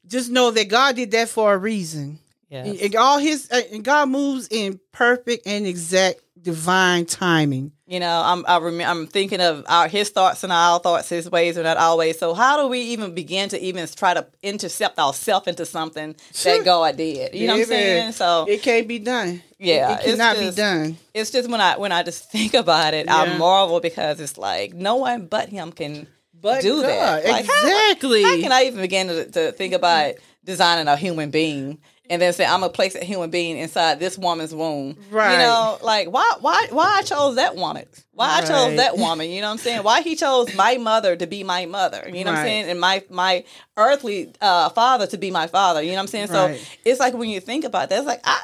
Just 0.06 0.30
know 0.30 0.52
that 0.52 0.68
God 0.68 0.94
did 0.94 1.11
that 1.11 1.28
for 1.28 1.52
a 1.54 1.58
reason. 1.58 2.20
Yes. 2.50 2.80
And- 2.82 2.94
all 2.94 3.18
his 3.18 3.49
and 3.49 3.82
God 3.82 4.11
moves 4.11 4.46
in 4.49 4.78
perfect 4.92 5.44
and 5.46 5.66
exact 5.66 6.20
divine 6.40 7.06
timing. 7.06 7.73
You 7.87 8.00
know, 8.00 8.23
I'm 8.25 8.45
I 8.49 8.59
rem- 8.59 8.81
I'm 8.81 9.07
thinking 9.07 9.43
of 9.43 9.62
our 9.69 9.88
his 9.88 10.09
thoughts 10.09 10.43
and 10.43 10.50
our 10.50 10.81
thoughts. 10.81 11.11
His 11.11 11.31
ways 11.31 11.59
are 11.59 11.62
not 11.62 11.76
always. 11.76 12.19
So 12.19 12.33
how 12.33 12.57
do 12.62 12.69
we 12.69 12.81
even 12.81 13.14
begin 13.14 13.50
to 13.50 13.61
even 13.61 13.87
try 13.95 14.14
to 14.14 14.26
intercept 14.43 14.99
ourselves 14.99 15.47
into 15.49 15.67
something 15.67 16.17
Sure. 16.33 16.57
that 16.57 16.64
God 16.64 16.97
did? 16.97 17.35
You 17.35 17.47
know 17.47 17.53
what 17.55 17.61
I'm 17.61 17.67
saying? 17.67 18.12
So 18.12 18.47
It 18.49 18.62
can't 18.62 18.88
be 18.88 18.99
done. 18.99 19.43
Yeah, 19.59 19.99
it, 19.99 20.05
cannot 20.05 20.37
just- 20.37 20.57
be 20.57 20.62
done. 20.62 20.97
it's 21.12 21.31
just 21.31 21.50
when 21.50 21.61
I 21.61 21.76
when 21.76 21.93
I 21.93 22.03
just 22.03 22.31
think 22.33 22.55
about 22.55 22.95
it, 22.95 23.05
Yeah. 23.05 23.17
I 23.17 23.37
marvel 23.37 23.81
because 23.81 24.19
it's 24.19 24.38
like 24.38 24.73
no 24.73 24.97
one 24.97 25.26
but 25.26 25.50
him 25.50 25.71
can 25.71 26.07
But 26.41 26.62
do 26.62 26.81
that. 26.81 27.23
God, 27.25 27.31
Like, 27.31 27.45
how- 27.47 27.62
exactly. 27.62 28.23
How, 28.23 28.37
can 28.38 28.50
I 28.53 28.62
even 28.64 28.81
begin 28.81 29.09
to, 29.09 29.31
to 29.31 29.53
think 29.53 29.75
about 29.75 30.14
designing 30.43 30.88
a 30.88 30.97
human 30.97 31.29
being? 31.31 31.79
And 32.11 32.20
then 32.20 32.34
say 32.34 32.44
I'm 32.44 32.61
gonna 32.61 32.70
place 32.70 32.94
a 32.94 33.02
human 33.04 33.30
being 33.30 33.56
inside 33.56 33.99
this 33.99 34.18
woman's 34.18 34.54
womb. 34.54 34.96
Right. 35.11 35.32
You 35.32 35.38
know, 35.38 35.78
like 35.82 36.08
why 36.08 36.30
why 36.40 36.66
why 36.70 36.96
I 36.99 37.02
chose 37.02 37.37
that 37.37 37.56
woman? 37.56 37.87
Why 38.12 38.28
I 38.28 38.40
chose 38.42 38.76
that 38.76 38.99
woman? 38.99 39.30
You 39.30 39.40
know 39.40 39.46
what 39.46 39.52
I'm 39.52 39.58
saying? 39.58 39.82
Why 39.84 40.02
he 40.02 40.14
chose 40.14 40.54
my 40.54 40.76
mother 40.76 41.16
to 41.16 41.26
be 41.26 41.44
my 41.44 41.64
mother? 41.64 42.04
You 42.06 42.25
know 42.25 42.32
what 42.32 42.40
I'm 42.40 42.44
saying? 42.46 42.64
And 42.70 42.78
my 42.78 43.02
my 43.08 43.44
earthly 43.78 44.32
uh, 44.42 44.68
father 44.68 45.06
to 45.06 45.16
be 45.16 45.30
my 45.30 45.46
father. 45.46 45.80
You 45.80 45.92
know 45.92 45.96
what 45.96 46.00
I'm 46.02 46.06
saying? 46.08 46.28
Right. 46.28 46.61
So 46.61 46.66
it's 46.84 47.00
like 47.00 47.14
when 47.14 47.30
you 47.30 47.40
think 47.40 47.64
about 47.64 47.88
that, 47.88 47.99
it's 48.00 48.06
like 48.06 48.20
I 48.25 48.38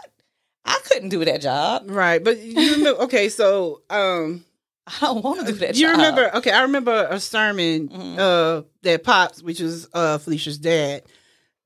I 0.64 0.78
couldn't 0.86 1.10
do 1.10 1.22
that 1.26 1.42
job. 1.42 1.84
Right, 1.90 2.22
but 2.24 2.38
you 2.38 2.72
remember? 2.72 3.02
Okay, 3.04 3.28
so 3.28 3.82
um, 3.90 4.42
I 4.86 4.92
don't 5.02 5.22
want 5.22 5.40
to 5.40 5.52
do 5.52 5.58
that. 5.58 5.74
do 5.74 5.80
you 5.80 5.86
job. 5.86 5.96
remember? 5.96 6.34
Okay, 6.36 6.50
I 6.50 6.62
remember 6.62 7.06
a 7.10 7.20
sermon 7.20 7.88
Mhm. 7.90 8.18
uh 8.18 8.62
that 8.82 9.04
pops, 9.04 9.42
which 9.42 9.60
was 9.60 9.86
uh 9.92 10.16
Felicia's 10.18 10.56
dad, 10.58 11.02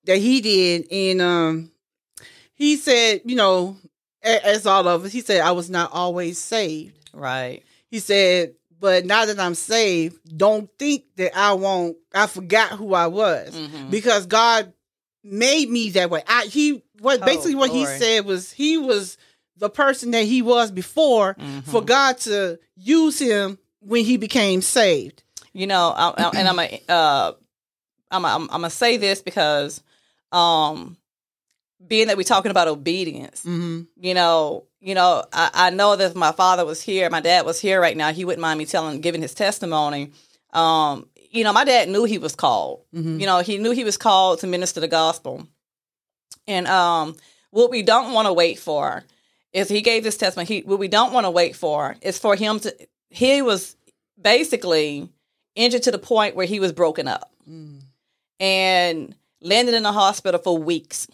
that 0.06 0.16
he 0.18 0.40
did, 0.40 0.90
and 0.90 1.20
um, 1.22 1.70
he 2.54 2.76
said, 2.76 3.22
you 3.24 3.36
know, 3.36 3.76
as 4.22 4.66
all 4.66 4.86
of 4.88 5.04
us, 5.04 5.12
he 5.12 5.20
said, 5.20 5.40
I 5.40 5.52
was 5.52 5.68
not 5.68 5.90
always 5.92 6.38
saved. 6.38 6.96
Right. 7.12 7.62
He 7.90 7.98
said, 7.98 8.54
but 8.80 9.04
now 9.06 9.24
that 9.26 9.38
I'm 9.38 9.54
saved, 9.54 10.18
don't 10.36 10.68
think 10.78 11.04
that 11.16 11.36
I 11.36 11.52
won't. 11.54 11.96
I 12.14 12.26
forgot 12.26 12.72
who 12.72 12.92
I 12.94 13.06
was 13.06 13.54
Mhm. 13.54 13.90
because 13.90 14.26
God 14.26 14.72
made 15.22 15.70
me 15.70 15.90
that 15.90 16.10
way. 16.10 16.22
I 16.26 16.46
he 16.46 16.82
what 17.00 17.22
Oh, 17.22 17.26
basically 17.26 17.54
what 17.54 17.70
he 17.70 17.84
said 17.98 18.24
was 18.26 18.52
he 18.52 18.76
was 18.78 19.16
the 19.56 19.70
person 19.70 20.10
that 20.10 20.24
he 20.24 20.42
was 20.42 20.70
before 20.70 21.36
for 21.64 21.80
Mhm. 21.80 21.86
God 21.86 22.18
to 22.20 22.58
use 22.76 23.18
him 23.18 23.58
when 23.80 24.04
he 24.04 24.16
became 24.16 24.60
saved. 24.60 25.22
You 25.52 25.66
know, 25.66 25.92
I, 25.96 26.08
I, 26.18 26.30
and 26.34 26.48
I'm 26.48 26.58
a, 26.58 26.82
uh, 26.88 27.32
I'm, 28.10 28.24
a, 28.24 28.28
I'm, 28.28 28.42
I'm 28.42 28.48
gonna 28.48 28.70
say 28.70 28.96
this 28.96 29.22
because, 29.22 29.82
um, 30.32 30.96
being 31.86 32.06
that 32.08 32.16
we're 32.16 32.22
talking 32.22 32.50
about 32.50 32.68
obedience, 32.68 33.40
Mm-hmm. 33.44 33.82
you 33.96 34.14
know, 34.14 34.64
you 34.80 34.94
know, 34.94 35.24
I, 35.32 35.50
I 35.54 35.70
know 35.70 35.96
that 35.96 36.10
if 36.10 36.14
my 36.16 36.32
father 36.32 36.64
was 36.64 36.82
here, 36.82 37.08
my 37.10 37.20
dad 37.20 37.44
was 37.46 37.60
here 37.60 37.80
right 37.80 37.96
now, 37.96 38.12
he 38.12 38.24
wouldn't 38.24 38.42
mind 38.42 38.58
me 38.58 38.66
telling, 38.66 39.00
giving 39.00 39.22
his 39.22 39.34
testimony. 39.34 40.12
Um, 40.52 41.08
you 41.30 41.42
know, 41.44 41.52
my 41.52 41.64
dad 41.64 41.88
knew 41.88 42.04
he 42.04 42.18
was 42.18 42.34
called. 42.36 42.84
Mm-hmm. 42.94 43.18
You 43.20 43.26
know, 43.26 43.40
he 43.40 43.58
knew 43.58 43.70
he 43.72 43.84
was 43.84 43.96
called 43.96 44.40
to 44.40 44.46
minister 44.46 44.80
the 44.80 44.88
gospel. 44.88 45.46
And 46.46 46.66
um, 46.68 47.16
what 47.50 47.70
we 47.70 47.82
don't 47.82 48.12
want 48.12 48.26
to 48.26 48.32
wait 48.32 48.58
for 48.58 49.02
is 49.52 49.68
he 49.68 49.80
gave 49.80 50.04
this 50.04 50.16
testimony. 50.16 50.46
He, 50.46 50.60
what 50.60 50.78
we 50.78 50.88
don't 50.88 51.12
want 51.12 51.24
to 51.24 51.30
wait 51.30 51.56
for 51.56 51.96
is 52.02 52.18
for 52.18 52.36
him 52.36 52.60
to. 52.60 52.74
He 53.08 53.40
was 53.42 53.76
basically 54.20 55.08
injured 55.54 55.84
to 55.84 55.90
the 55.90 55.98
point 55.98 56.36
where 56.36 56.46
he 56.46 56.60
was 56.60 56.72
broken 56.72 57.08
up 57.08 57.30
Mm-hmm. 57.48 57.78
and 58.40 59.14
landed 59.42 59.74
in 59.74 59.82
the 59.82 59.92
hospital 59.92 60.40
for 60.40 60.56
weeks. 60.56 61.06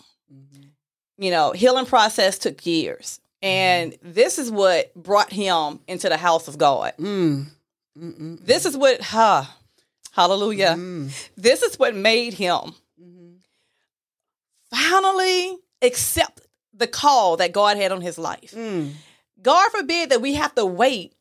You 1.20 1.30
know, 1.30 1.52
healing 1.52 1.84
process 1.86 2.38
took 2.38 2.64
years. 2.66 3.20
And 3.42 3.94
this 4.02 4.38
is 4.38 4.50
what 4.50 4.92
brought 4.94 5.32
him 5.32 5.80
into 5.86 6.08
the 6.08 6.16
house 6.16 6.48
of 6.48 6.58
God. 6.58 6.94
Mm. 6.98 7.46
This 7.94 8.64
is 8.66 8.76
what, 8.76 9.00
huh, 9.02 9.44
hallelujah. 10.12 10.74
Mm. 10.78 11.30
This 11.36 11.62
is 11.62 11.78
what 11.78 11.94
made 11.94 12.34
him 12.34 12.74
Mhm. 13.00 13.36
finally 14.70 15.58
accept 15.82 16.40
the 16.72 16.86
call 16.86 17.36
that 17.36 17.52
God 17.52 17.76
had 17.76 17.92
on 17.92 18.00
his 18.00 18.18
life. 18.18 18.52
Mm. 18.52 18.92
God 19.42 19.70
forbid 19.72 20.10
that 20.10 20.20
we 20.22 20.34
have 20.34 20.54
to 20.54 20.64
wait 20.66 21.12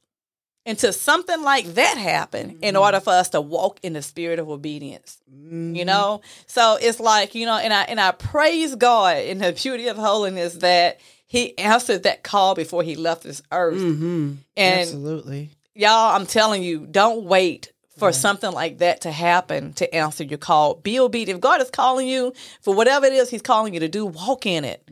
until 0.66 0.94
something 0.94 1.42
like 1.44 1.66
that 1.76 1.98
happen 1.98 2.60
in 2.62 2.76
order 2.76 3.00
for 3.00 3.12
us 3.12 3.30
to 3.30 3.42
walk 3.42 3.80
in 3.82 3.94
the 3.94 4.02
spirit 4.02 4.40
of 4.40 4.50
obedience. 4.50 5.18
Mhm. 5.34 5.76
You 5.76 5.86
know? 5.86 6.22
So 6.48 6.78
it's 6.82 7.00
like, 7.00 7.34
you 7.36 7.46
know, 7.46 7.58
and 7.58 7.74
I 7.74 7.84
and 7.84 8.00
I 8.00 8.12
praise 8.12 8.76
God 8.76 9.18
in 9.18 9.40
the 9.40 9.52
beauty 9.54 9.88
of 9.88 9.98
holiness 9.98 10.56
that 10.56 11.00
he 11.26 11.58
answered 11.58 12.04
that 12.04 12.24
call 12.24 12.56
before 12.56 12.84
he 12.84 12.96
left 12.96 13.24
this 13.24 13.42
earth. 13.52 13.78
Mhm. 13.80 14.38
And 14.58 14.80
Absolutely. 14.82 15.52
y'all, 15.76 16.16
I'm 16.16 16.26
telling 16.26 16.64
you, 16.64 16.86
don't 16.90 17.24
wait 17.26 17.72
for 17.98 18.14
something 18.14 18.52
like 18.52 18.78
that 18.78 19.02
to 19.02 19.12
happen 19.12 19.74
to 19.74 19.94
answer 19.94 20.24
your 20.24 20.38
call. 20.38 20.76
Be 20.76 20.98
obedient. 21.00 21.38
If 21.38 21.42
God 21.42 21.62
is 21.62 21.70
calling 21.70 22.08
you 22.08 22.32
for 22.62 22.74
whatever 22.74 23.06
it 23.06 23.12
is 23.14 23.30
He's 23.30 23.42
calling 23.42 23.74
you 23.74 23.82
to 23.82 23.90
do, 23.90 24.06
walk 24.06 24.46
in 24.46 24.64
it. 24.64 24.88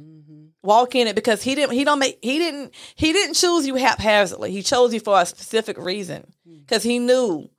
Walk 0.67 0.95
in 0.95 1.07
it 1.07 1.15
because 1.15 1.41
He 1.41 1.55
didn't. 1.55 1.75
He 1.75 1.85
don't 1.85 1.97
make. 1.97 2.19
He 2.21 2.39
didn't. 2.39 2.73
He 2.95 3.13
didn't 3.13 3.35
choose 3.35 3.65
you 3.65 3.75
haphazardly. 3.75 4.51
He 4.51 4.61
chose 4.61 4.93
you 4.93 4.99
for 4.99 5.17
a 5.17 5.25
specific 5.25 5.77
reason 5.77 6.33
because 6.45 6.83
He 6.83 6.99
knew. 6.99 7.49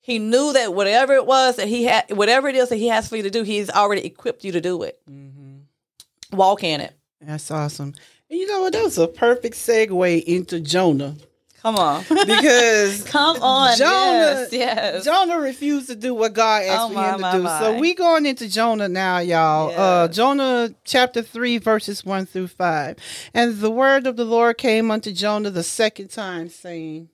He 0.00 0.18
knew 0.18 0.54
that 0.54 0.72
whatever 0.72 1.12
it 1.12 1.26
was 1.26 1.56
that 1.56 1.68
He 1.68 1.84
had, 1.84 2.16
whatever 2.16 2.48
it 2.48 2.54
is 2.56 2.70
that 2.70 2.76
He 2.76 2.86
has 2.88 3.10
for 3.10 3.16
you 3.16 3.22
to 3.24 3.30
do, 3.30 3.42
He's 3.42 3.68
already 3.68 4.06
equipped 4.06 4.42
you 4.42 4.52
to 4.52 4.62
do 4.62 4.84
it. 4.84 4.98
Mm-hmm. 5.06 6.34
Walk 6.34 6.64
in 6.64 6.80
it. 6.80 6.96
That's 7.20 7.50
awesome. 7.50 7.92
And 8.30 8.40
you 8.40 8.46
know 8.46 8.62
what? 8.62 8.72
That 8.72 8.84
was 8.84 8.96
a 8.96 9.06
perfect 9.06 9.56
segue 9.56 10.24
into 10.24 10.58
Jonah 10.58 11.16
Come 11.62 11.76
on. 11.76 12.04
because 12.08 13.02
Come 13.04 13.42
on. 13.42 13.76
Jonah- 13.76 13.88
yes. 13.90 14.52
Yes. 14.52 15.04
Jonah 15.04 15.38
refused 15.38 15.88
to 15.88 15.96
do 15.96 16.14
what 16.14 16.32
God 16.32 16.62
asked 16.62 16.84
Oh, 16.84 16.88
for 16.88 16.94
my, 16.94 17.08
him 17.10 17.14
to 17.16 17.20
my, 17.22 17.32
do. 17.32 17.42
my. 17.42 17.60
So 17.60 17.78
we 17.78 17.94
going 17.94 18.24
into 18.26 18.48
Jonah 18.48 18.88
now, 18.88 19.18
y'all. 19.18 19.72
Uh, 19.76 20.08
Jonah 20.08 20.74
chapter 20.84 21.22
three, 21.22 21.58
verses 21.58 22.04
one 22.04 22.24
through 22.26 22.48
five. 22.48 22.98
And 23.34 23.58
the 23.58 23.70
word 23.70 24.06
of 24.06 24.16
the 24.16 24.24
Lord 24.24 24.58
came 24.58 24.90
unto 24.90 25.12
Jonah 25.12 25.50
the 25.50 25.62
second 25.64 26.08
time, 26.10 26.48
saying, 26.48 27.08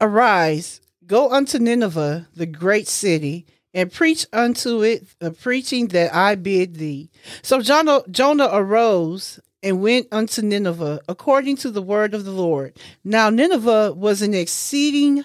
Arise, 0.00 0.80
go 1.06 1.30
unto 1.30 1.58
Nineveh, 1.58 2.28
the 2.34 2.46
great 2.46 2.88
city, 2.88 3.46
and 3.72 3.90
preach 3.92 4.26
unto 4.32 4.82
it 4.82 5.06
the 5.18 5.30
preaching 5.30 5.88
that 5.88 6.14
I 6.14 6.34
bid 6.34 6.74
thee. 6.76 7.10
So 7.42 7.60
Jonah, 7.60 8.02
Jonah 8.10 8.48
arose 8.52 9.40
and 9.64 9.80
went 9.80 10.06
unto 10.12 10.42
Nineveh, 10.42 11.00
according 11.08 11.56
to 11.56 11.70
the 11.70 11.82
word 11.82 12.14
of 12.14 12.24
the 12.24 12.30
Lord. 12.30 12.78
Now 13.02 13.30
Nineveh 13.30 13.94
was 13.94 14.22
an 14.22 14.34
exceeding 14.34 15.24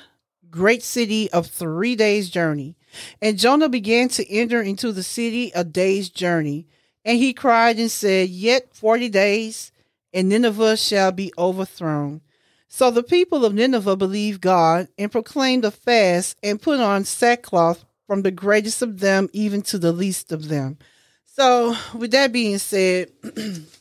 great 0.50 0.82
city 0.82 1.30
of 1.32 1.48
three 1.48 1.96
days' 1.96 2.30
journey. 2.30 2.76
And 3.22 3.38
Jonah 3.38 3.70
began 3.70 4.10
to 4.10 4.28
enter 4.32 4.62
into 4.62 4.92
the 4.92 5.04
city 5.04 5.52
a 5.54 5.64
day's 5.64 6.10
journey. 6.10 6.66
And 7.06 7.18
he 7.18 7.34
cried 7.34 7.78
and 7.78 7.92
said, 7.92 8.30
Yet 8.30 8.74
forty 8.74 9.10
days, 9.10 9.72
and 10.14 10.30
Nineveh 10.30 10.78
shall 10.78 11.12
be 11.12 11.32
overthrown. 11.38 12.22
So 12.68 12.92
the 12.92 13.04
people 13.04 13.46
of 13.46 13.54
Nineveh 13.54 13.96
believed 13.96 14.42
God 14.42 14.88
and 14.98 15.12
proclaimed 15.12 15.66
a 15.66 15.72
fast 15.72 16.38
and 16.42 16.62
put 16.62 16.80
on 16.80 17.04
sackcloth 17.04 17.84
from 18.08 18.22
the 18.22 18.32
greatest 18.32 18.82
of 18.82 19.00
them 19.00 19.28
even 19.34 19.62
to 19.64 19.78
the 19.78 19.92
least 19.92 20.32
of 20.32 20.48
them. 20.48 20.78
So, 21.26 21.76
with 21.96 22.12
that 22.12 22.32
being 22.32 22.58
said, 22.58 23.12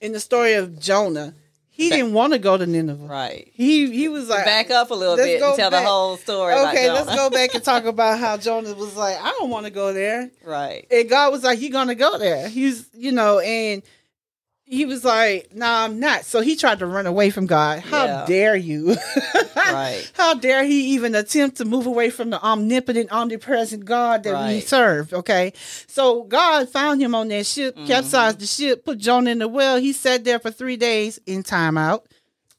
in 0.00 0.12
the 0.12 0.20
story 0.20 0.54
of 0.54 0.78
Jonah, 0.78 1.34
he 1.70 1.88
didn't 1.88 2.12
want 2.12 2.34
to 2.34 2.38
go 2.38 2.58
to 2.58 2.66
Nineveh. 2.66 3.06
Right. 3.06 3.50
He 3.54 3.90
he 3.90 4.08
was 4.08 4.28
like, 4.28 4.44
Back 4.44 4.70
up 4.70 4.90
a 4.90 4.94
little 4.94 5.16
bit 5.16 5.42
and 5.42 5.56
tell 5.56 5.70
back. 5.70 5.82
the 5.82 5.88
whole 5.88 6.16
story. 6.18 6.52
Okay, 6.52 6.90
let's 6.92 7.14
go 7.14 7.30
back 7.30 7.54
and 7.54 7.64
talk 7.64 7.84
about 7.86 8.18
how 8.18 8.36
Jonah 8.36 8.74
was 8.74 8.96
like, 8.96 9.16
I 9.20 9.30
don't 9.38 9.48
want 9.48 9.64
to 9.64 9.70
go 9.70 9.92
there. 9.92 10.30
Right. 10.44 10.86
And 10.90 11.08
God 11.08 11.32
was 11.32 11.42
like, 11.42 11.60
You're 11.60 11.70
gonna 11.70 11.94
go 11.94 12.18
there. 12.18 12.48
He's 12.48 12.88
you 12.92 13.12
know, 13.12 13.38
and 13.38 13.82
he 14.70 14.86
was 14.86 15.04
like, 15.04 15.52
No, 15.54 15.66
I'm 15.66 15.98
not. 16.00 16.24
So 16.24 16.40
he 16.40 16.56
tried 16.56 16.78
to 16.78 16.86
run 16.86 17.06
away 17.06 17.30
from 17.30 17.46
God. 17.46 17.80
How 17.80 18.04
Yeah. 18.06 18.24
dare 18.26 18.56
you? 18.56 18.96
Right. 19.56 20.10
How 20.14 20.34
dare 20.34 20.64
he 20.64 20.94
even 20.94 21.14
attempt 21.14 21.58
to 21.58 21.64
move 21.64 21.86
away 21.86 22.10
from 22.10 22.30
the 22.30 22.42
omnipotent, 22.42 23.12
omnipresent 23.12 23.84
God 23.84 24.22
that 24.24 24.48
we 24.48 24.60
serve? 24.60 25.12
Okay. 25.12 25.52
So 25.86 26.24
God 26.24 26.68
found 26.68 27.00
him 27.00 27.14
on 27.14 27.28
that 27.28 27.46
ship, 27.46 27.76
Mm-hmm. 27.76 27.86
capsized 27.86 28.40
the 28.40 28.46
ship, 28.46 28.84
put 28.84 28.98
Jonah 28.98 29.30
in 29.30 29.38
the 29.38 29.48
well. 29.48 29.76
He 29.78 29.92
sat 29.92 30.24
there 30.24 30.38
for 30.38 30.50
three 30.50 30.76
days 30.76 31.20
in 31.26 31.42
timeout. 31.44 32.02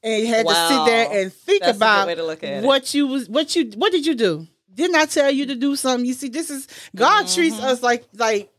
And 0.04 0.24
he 0.24 0.28
had 0.28 0.48
to 0.48 0.56
sit 0.56 0.86
there 0.86 1.08
and 1.12 1.34
think 1.34 1.64
That's 1.64 1.78
about 1.78 2.08
way 2.08 2.16
to 2.16 2.24
look 2.26 2.44
at 2.44 2.64
it. 2.64 2.66
what 2.66 2.94
you 2.94 3.08
was 3.08 3.28
what 3.30 3.56
you 3.56 3.72
what 3.76 3.92
did 3.92 4.06
you 4.06 4.16
do? 4.16 4.48
Didn't 4.74 4.96
I 4.96 5.06
tell 5.06 5.30
you 5.30 5.48
to 5.48 5.56
do 5.56 5.76
something? 5.76 6.06
You 6.06 6.14
see, 6.14 6.30
this 6.30 6.50
is 6.50 6.68
God 6.96 7.28
treats 7.28 7.60
us 7.60 7.84
like 7.84 8.06
like 8.16 8.51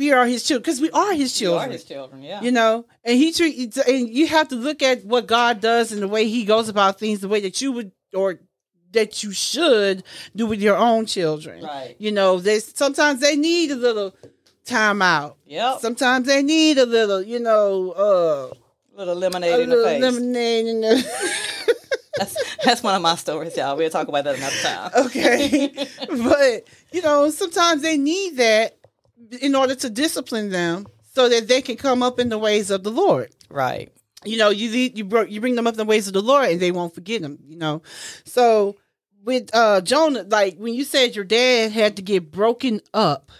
we 0.00 0.12
are 0.12 0.24
his 0.24 0.42
children 0.42 0.62
because 0.62 0.80
we 0.80 0.90
are 0.92 1.12
his 1.12 1.38
children. 1.38 1.68
are 1.68 1.72
his 1.72 1.84
children, 1.84 2.22
yeah. 2.22 2.40
You 2.40 2.50
know, 2.50 2.86
and 3.04 3.18
he 3.18 3.32
treat 3.34 3.76
and 3.76 4.08
you 4.08 4.26
have 4.28 4.48
to 4.48 4.56
look 4.56 4.82
at 4.82 5.04
what 5.04 5.26
God 5.26 5.60
does 5.60 5.92
and 5.92 6.00
the 6.00 6.08
way 6.08 6.26
He 6.26 6.44
goes 6.44 6.70
about 6.70 6.98
things, 6.98 7.20
the 7.20 7.28
way 7.28 7.40
that 7.42 7.60
you 7.60 7.70
would 7.72 7.92
or 8.14 8.40
that 8.92 9.22
you 9.22 9.30
should 9.32 10.02
do 10.34 10.46
with 10.46 10.62
your 10.62 10.76
own 10.76 11.04
children. 11.04 11.62
Right. 11.62 11.96
You 11.98 12.12
know, 12.12 12.40
there's 12.40 12.74
sometimes 12.74 13.20
they 13.20 13.36
need 13.36 13.72
a 13.72 13.76
little 13.76 14.16
time 14.64 15.02
out. 15.02 15.36
Yep. 15.44 15.80
Sometimes 15.80 16.26
they 16.26 16.42
need 16.42 16.78
a 16.78 16.86
little, 16.86 17.20
you 17.22 17.38
know, 17.38 17.90
uh, 17.90 18.54
little 18.96 19.16
lemonade 19.16 19.52
a 19.52 19.60
in 19.60 19.68
the 19.68 19.76
little 19.76 19.90
face. 19.90 20.02
lemonade 20.02 20.66
in 20.66 20.80
the. 20.80 21.76
That's 22.18 22.56
that's 22.64 22.82
one 22.82 22.94
of 22.94 23.00
my 23.00 23.14
stories, 23.14 23.56
y'all. 23.56 23.78
We'll 23.78 23.88
talk 23.88 24.08
about 24.08 24.24
that 24.24 24.36
another 24.36 24.56
time. 24.62 25.06
okay, 25.06 25.86
but 26.08 26.64
you 26.92 27.00
know, 27.00 27.30
sometimes 27.30 27.80
they 27.80 27.96
need 27.96 28.36
that 28.36 28.76
in 29.40 29.54
order 29.54 29.74
to 29.74 29.90
discipline 29.90 30.50
them 30.50 30.86
so 31.14 31.28
that 31.28 31.48
they 31.48 31.62
can 31.62 31.76
come 31.76 32.02
up 32.02 32.18
in 32.18 32.28
the 32.28 32.38
ways 32.38 32.70
of 32.70 32.82
the 32.84 32.90
Lord. 32.90 33.30
Right. 33.48 33.92
You 34.24 34.36
know, 34.38 34.50
you 34.50 34.68
you 34.68 34.90
you 35.28 35.40
bring 35.40 35.54
them 35.54 35.66
up 35.66 35.74
in 35.74 35.78
the 35.78 35.84
ways 35.84 36.06
of 36.06 36.12
the 36.12 36.20
Lord, 36.22 36.48
and 36.50 36.60
they 36.60 36.72
won't 36.72 36.94
forget 36.94 37.22
them. 37.22 37.38
You 37.46 37.56
know, 37.56 37.82
so 38.24 38.76
with 39.24 39.50
uh 39.54 39.80
Jonah, 39.80 40.24
like 40.24 40.56
when 40.58 40.74
you 40.74 40.84
said 40.84 41.14
your 41.16 41.24
dad 41.24 41.72
had 41.72 41.96
to 41.96 42.02
get 42.02 42.30
broken 42.30 42.80
up, 42.92 43.30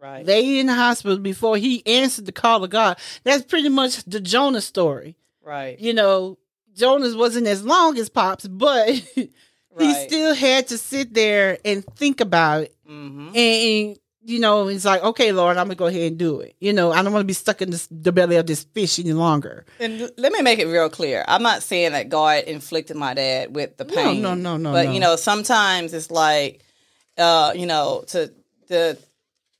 Right. 0.00 0.26
laid 0.26 0.58
in 0.58 0.66
the 0.66 0.74
hospital 0.74 1.18
before 1.18 1.56
he 1.58 1.86
answered 1.86 2.26
the 2.26 2.32
call 2.32 2.64
of 2.64 2.70
God. 2.70 2.98
That's 3.24 3.44
pretty 3.44 3.68
much 3.68 4.02
the 4.04 4.20
Jonah 4.20 4.60
story. 4.60 5.16
right. 5.44 5.78
You 5.78 5.92
know, 5.94 6.38
Jonah's 6.74 7.14
wasn't 7.14 7.46
as 7.46 7.62
long 7.64 7.96
as 7.98 8.08
Pops, 8.08 8.48
but 8.48 8.88
he 9.14 9.30
Right. 9.74 10.06
still 10.08 10.34
had 10.34 10.68
to 10.68 10.78
sit 10.78 11.14
there 11.14 11.58
and 11.64 11.84
think 11.96 12.20
about 12.20 12.62
it. 12.64 12.74
hmm 12.86 13.28
And, 13.28 13.36
and, 13.36 13.98
you 14.24 14.38
know, 14.38 14.68
it's 14.68 14.84
like, 14.84 15.02
okay, 15.02 15.32
Lord, 15.32 15.56
I'm 15.56 15.66
gonna 15.66 15.74
go 15.74 15.86
ahead 15.86 16.02
and 16.02 16.18
do 16.18 16.40
it. 16.40 16.54
You 16.60 16.72
know, 16.72 16.92
I 16.92 17.02
don't 17.02 17.12
want 17.12 17.22
to 17.22 17.26
be 17.26 17.32
stuck 17.32 17.60
in 17.62 17.70
this, 17.70 17.88
the 17.90 18.12
belly 18.12 18.36
of 18.36 18.46
this 18.46 18.64
fish 18.64 18.98
any 18.98 19.12
longer. 19.12 19.64
And 19.80 20.10
let 20.16 20.32
me 20.32 20.42
make 20.42 20.58
it 20.60 20.66
real 20.66 20.88
clear. 20.88 21.24
I'm 21.26 21.42
not 21.42 21.62
saying 21.62 21.92
that 21.92 22.08
God 22.08 22.44
inflicted 22.44 22.96
my 22.96 23.14
dad 23.14 23.54
with 23.54 23.76
the 23.76 23.84
pain. 23.84 24.22
no, 24.22 24.34
no, 24.34 24.56
no, 24.56 24.56
no. 24.56 24.72
But 24.72 24.86
no. 24.86 24.92
you 24.92 25.00
know, 25.00 25.16
sometimes 25.16 25.92
it's 25.92 26.10
like, 26.10 26.60
uh, 27.18 27.52
you 27.56 27.66
know, 27.66 28.04
to 28.08 28.32
to 28.68 28.96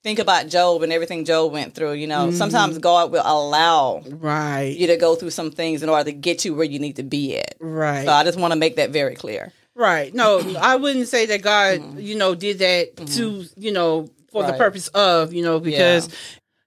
think 0.02 0.18
about 0.18 0.48
Job 0.48 0.82
and 0.82 0.92
everything 0.92 1.24
Job 1.24 1.52
went 1.52 1.74
through. 1.74 1.92
You 1.92 2.08
Mm-hmm. 2.08 2.26
know, 2.30 2.36
sometimes 2.36 2.78
God 2.78 3.12
will 3.12 3.22
allow 3.24 4.02
Right. 4.06 4.74
you 4.76 4.86
to 4.88 4.96
go 4.96 5.14
through 5.14 5.30
some 5.30 5.50
things 5.50 5.82
in 5.82 5.88
order 5.88 6.04
to 6.04 6.12
get 6.12 6.44
you 6.44 6.54
where 6.54 6.64
you 6.66 6.78
need 6.78 6.96
to 6.96 7.02
be 7.04 7.36
at. 7.38 7.54
Right. 7.60 8.04
So 8.04 8.12
I 8.12 8.24
just 8.24 8.38
want 8.38 8.52
to 8.52 8.58
make 8.58 8.76
that 8.76 8.90
very 8.90 9.14
clear. 9.14 9.52
Right. 9.74 10.12
No, 10.14 10.40
I 10.60 10.76
wouldn't 10.76 11.08
say 11.08 11.26
that 11.26 11.42
God, 11.42 11.98
you 11.98 12.14
know, 12.16 12.34
did 12.34 12.58
that 12.58 12.96
to, 13.14 13.44
you 13.56 13.72
know, 13.72 14.08
for 14.32 14.42
the 14.42 14.48
Mm-hmm. 14.52 14.58
Purpose 14.58 14.88
of, 14.88 15.32
you 15.32 15.42
know, 15.42 15.60
because 15.60 16.08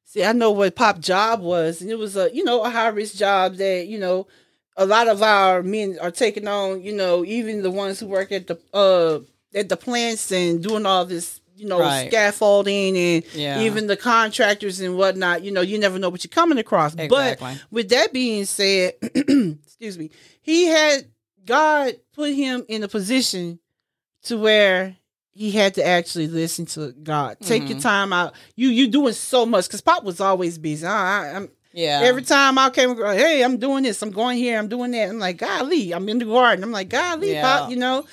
see, 0.06 0.24
I 0.24 0.32
know 0.32 0.52
what 0.52 0.76
Pop 0.76 1.00
job 1.00 1.42
was, 1.42 1.82
and 1.82 1.90
it 1.92 1.98
was 1.98 2.16
a, 2.16 2.30
you 2.34 2.44
know, 2.44 2.62
a 2.64 2.70
high 2.70 2.88
risk 2.88 3.16
job 3.16 3.56
that, 3.56 3.88
you 3.88 4.00
know, 4.00 4.28
a 4.78 4.86
lot 4.86 5.08
of 5.08 5.22
our 5.22 5.64
men 5.64 5.98
are 6.02 6.12
taking 6.12 6.48
on, 6.48 6.82
you 6.82 6.94
know, 6.96 7.26
even 7.26 7.64
the 7.64 7.72
ones 7.72 8.00
who 8.00 8.08
work 8.08 8.32
at 8.32 8.48
the 8.48 8.60
uh 8.74 9.20
at 9.58 9.70
the 9.70 9.78
plants 9.78 10.32
and 10.32 10.62
doing 10.62 10.86
all 10.86 11.06
this, 11.06 11.40
you 11.56 11.66
know, 11.66 11.80
Right. 11.80 12.08
scaffolding 12.10 12.98
and 12.98 13.24
Yeah. 13.34 13.62
even 13.62 13.88
the 13.88 13.96
contractors 13.98 14.82
and 14.82 14.98
whatnot, 14.98 15.44
you 15.44 15.52
know, 15.52 15.62
you 15.62 15.80
never 15.80 15.98
know 15.98 16.10
what 16.10 16.24
you're 16.24 16.30
coming 16.30 16.58
across. 16.58 16.94
Exactly. 16.94 17.08
But 17.48 17.58
with 17.72 17.90
that 17.90 18.12
being 18.14 18.46
said, 18.46 18.96
excuse 19.02 19.98
me, 19.98 20.12
he 20.42 20.66
had 20.66 21.06
God 21.46 21.94
put 22.14 22.34
him 22.34 22.66
in 22.68 22.84
a 22.84 22.88
position 22.90 23.60
to 24.24 24.38
where 24.38 24.98
he 25.36 25.52
had 25.52 25.74
to 25.76 25.86
actually 25.86 26.28
listen 26.28 26.66
to 26.68 26.92
God. 26.94 27.38
Take 27.42 27.64
Mm-hmm. 27.64 27.72
your 27.74 27.82
time 27.82 28.14
out. 28.14 28.34
You 28.56 28.70
you 28.70 28.88
doing 28.88 29.14
so 29.14 29.46
much 29.46 29.68
because 29.68 29.82
Pop 29.82 30.04
was 30.04 30.20
always 30.22 30.58
busy. 30.58 30.88
I, 30.88 31.26
I, 31.26 31.28
am 31.36 31.50
Yeah. 31.74 32.00
Every 32.04 32.22
time 32.24 32.58
I 32.58 32.70
came 32.70 32.96
hey, 32.96 33.44
I'm 33.44 33.58
doing 33.58 33.84
this, 33.84 34.02
I'm 34.02 34.12
going 34.12 34.38
here, 34.38 34.58
I'm 34.58 34.70
doing 34.70 34.92
that. 34.92 35.10
I'm 35.10 35.20
like, 35.20 35.38
golly, 35.38 35.94
I'm 35.94 36.08
in 36.10 36.20
the 36.20 36.26
garden. 36.26 36.64
I'm 36.64 36.72
like, 36.72 36.90
golly, 36.90 37.34
Yeah. 37.34 37.44
Pop, 37.44 37.70
you 37.70 37.76
know, 37.76 38.06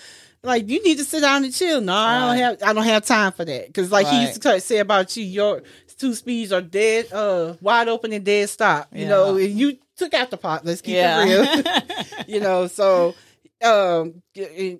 like 0.42 0.68
you 0.68 0.82
need 0.82 0.98
to 0.98 1.04
sit 1.04 1.20
down 1.22 1.44
and 1.44 1.54
chill. 1.54 1.80
No, 1.80 1.94
I 1.94 2.18
don't 2.26 2.36
have, 2.38 2.62
I 2.68 2.72
don't 2.72 2.84
have 2.84 3.06
time 3.06 3.30
for 3.32 3.44
that. 3.44 3.68
Because 3.68 3.92
like 3.92 4.08
he 4.08 4.22
used 4.26 4.42
to 4.42 4.60
say 4.60 4.78
about 4.78 5.16
you, 5.16 5.22
your 5.24 5.62
two 5.96 6.14
speeds 6.14 6.50
are 6.52 6.60
dead, 6.60 7.12
uh, 7.12 7.54
wide 7.60 7.86
open 7.86 8.12
and 8.12 8.24
dead 8.24 8.50
stop. 8.50 8.88
You 8.92 9.06
know, 9.06 9.36
Yeah. 9.36 9.46
and 9.46 9.58
you 9.60 9.78
took 9.96 10.12
out 10.14 10.30
the 10.32 10.36
pot. 10.36 10.64
Let's 10.64 10.80
keep 10.80 10.94
yeah. 10.96 11.24
it 11.24 11.64
real. 11.64 12.24
you 12.26 12.40
know, 12.40 12.66
so 12.66 13.14
um, 13.62 14.22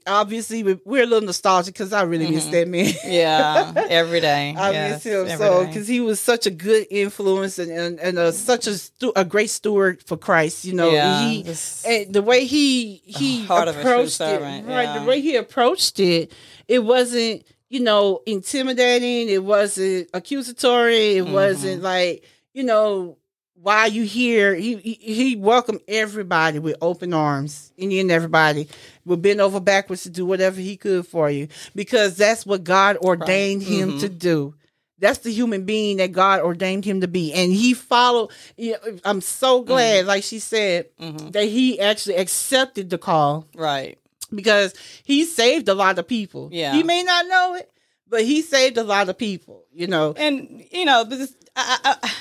obviously 0.07 0.63
we- 0.63 0.81
we're 0.85 1.05
a 1.05 1.07
little 1.07 1.27
nostalgic 1.27 1.75
because 1.75 1.93
I 1.93 2.03
really 2.03 2.31
miss 2.31 2.47
that 2.47 2.67
man. 2.69 2.93
yeah. 3.07 3.73
Every 3.89 4.21
day. 4.21 4.55
I 4.59 4.71
Yes, 4.73 5.05
miss 5.05 5.31
him 5.31 5.39
so 5.39 5.67
because 5.67 5.87
he 5.89 6.01
was 6.01 6.21
such 6.21 6.47
a 6.47 6.51
good 6.51 6.87
influence 6.91 7.59
and 7.59 7.71
and, 7.71 8.01
and 8.01 8.19
a, 8.19 8.33
such 8.33 8.67
a 8.67 8.75
stu- 8.79 9.13
a 9.17 9.25
great 9.25 9.51
steward 9.51 10.03
for 10.03 10.17
Christ. 10.17 10.65
You 10.65 10.75
know, 10.75 10.91
Yeah, 10.91 11.29
he 11.29 11.55
and 11.87 12.15
the 12.15 12.23
way 12.23 12.45
he 12.45 12.97
he 13.05 13.45
heart 13.45 13.69
of 13.69 13.77
a 13.77 13.83
true 13.83 13.91
approached 13.93 14.09
it, 14.09 14.13
servant, 14.13 14.67
right? 14.67 14.83
yeah. 14.85 14.99
The 14.99 15.05
way 15.07 15.21
he 15.21 15.37
approached 15.37 16.01
it, 16.01 16.33
it 16.69 16.81
wasn't 16.81 17.45
you 17.69 17.81
know 17.81 18.21
intimidating. 18.27 19.29
It 19.29 19.45
wasn't 19.45 20.09
accusatory. 20.15 21.17
It 21.19 21.25
Mm-hmm. 21.25 21.33
wasn't 21.33 21.83
like 21.83 22.25
you 22.55 22.65
know. 22.65 23.19
Why 23.55 23.87
you 23.87 24.03
here? 24.05 24.55
He, 24.55 24.77
he 24.77 24.95
he 24.95 25.37
welcomed 25.37 25.81
everybody 25.87 26.59
with 26.59 26.77
open 26.81 27.15
arms, 27.15 27.73
any 27.79 28.01
and 28.01 28.11
everybody 28.11 28.69
would 29.05 29.23
bend 29.23 29.41
over 29.41 29.61
backwards 29.61 30.03
to 30.05 30.11
do 30.11 30.27
whatever 30.27 30.61
he 30.61 30.77
could 30.77 31.07
for 31.07 31.31
you, 31.31 31.49
because 31.75 32.17
that's 32.17 32.45
what 32.45 32.65
God 32.65 32.97
ordained 32.97 33.63
him 33.63 33.91
Mm-hmm. 33.91 33.99
to 34.01 34.09
do. 34.09 34.55
That's 34.99 35.19
the 35.19 35.33
human 35.33 35.65
being 35.65 35.97
that 35.99 36.13
God 36.13 36.41
ordained 36.41 36.85
him 36.85 37.01
to 37.03 37.09
be, 37.09 37.33
and 37.33 37.53
he 37.53 37.75
followed. 37.75 38.31
You 38.57 38.73
know, 38.73 38.99
I'm 39.05 39.21
so 39.21 39.61
Mm-hmm. 39.61 39.67
glad, 39.69 40.07
like 40.07 40.25
she 40.25 40.39
said, 40.41 40.87
that 40.99 41.45
he 41.45 41.79
actually 41.79 42.17
accepted 42.17 42.91
the 42.91 42.99
call 42.99 43.47
right. 43.55 43.97
because 44.35 44.75
he 45.05 45.25
saved 45.25 45.69
a 45.69 45.75
lot 45.75 45.99
of 45.99 46.09
people. 46.09 46.49
Yeah. 46.53 46.73
he 46.73 46.83
may 46.83 47.03
not 47.05 47.27
know 47.29 47.55
it, 47.57 47.71
but 48.09 48.23
he 48.25 48.43
saved 48.43 48.77
a 48.79 48.85
lot 48.85 49.09
of 49.09 49.19
people. 49.19 49.65
You 49.73 49.87
know, 49.89 50.15
and 50.17 50.65
you 50.73 50.85
know, 50.85 51.05
but 51.05 51.19
this, 51.19 51.35
I, 51.57 51.79
I, 51.85 51.97
I, 52.03 52.13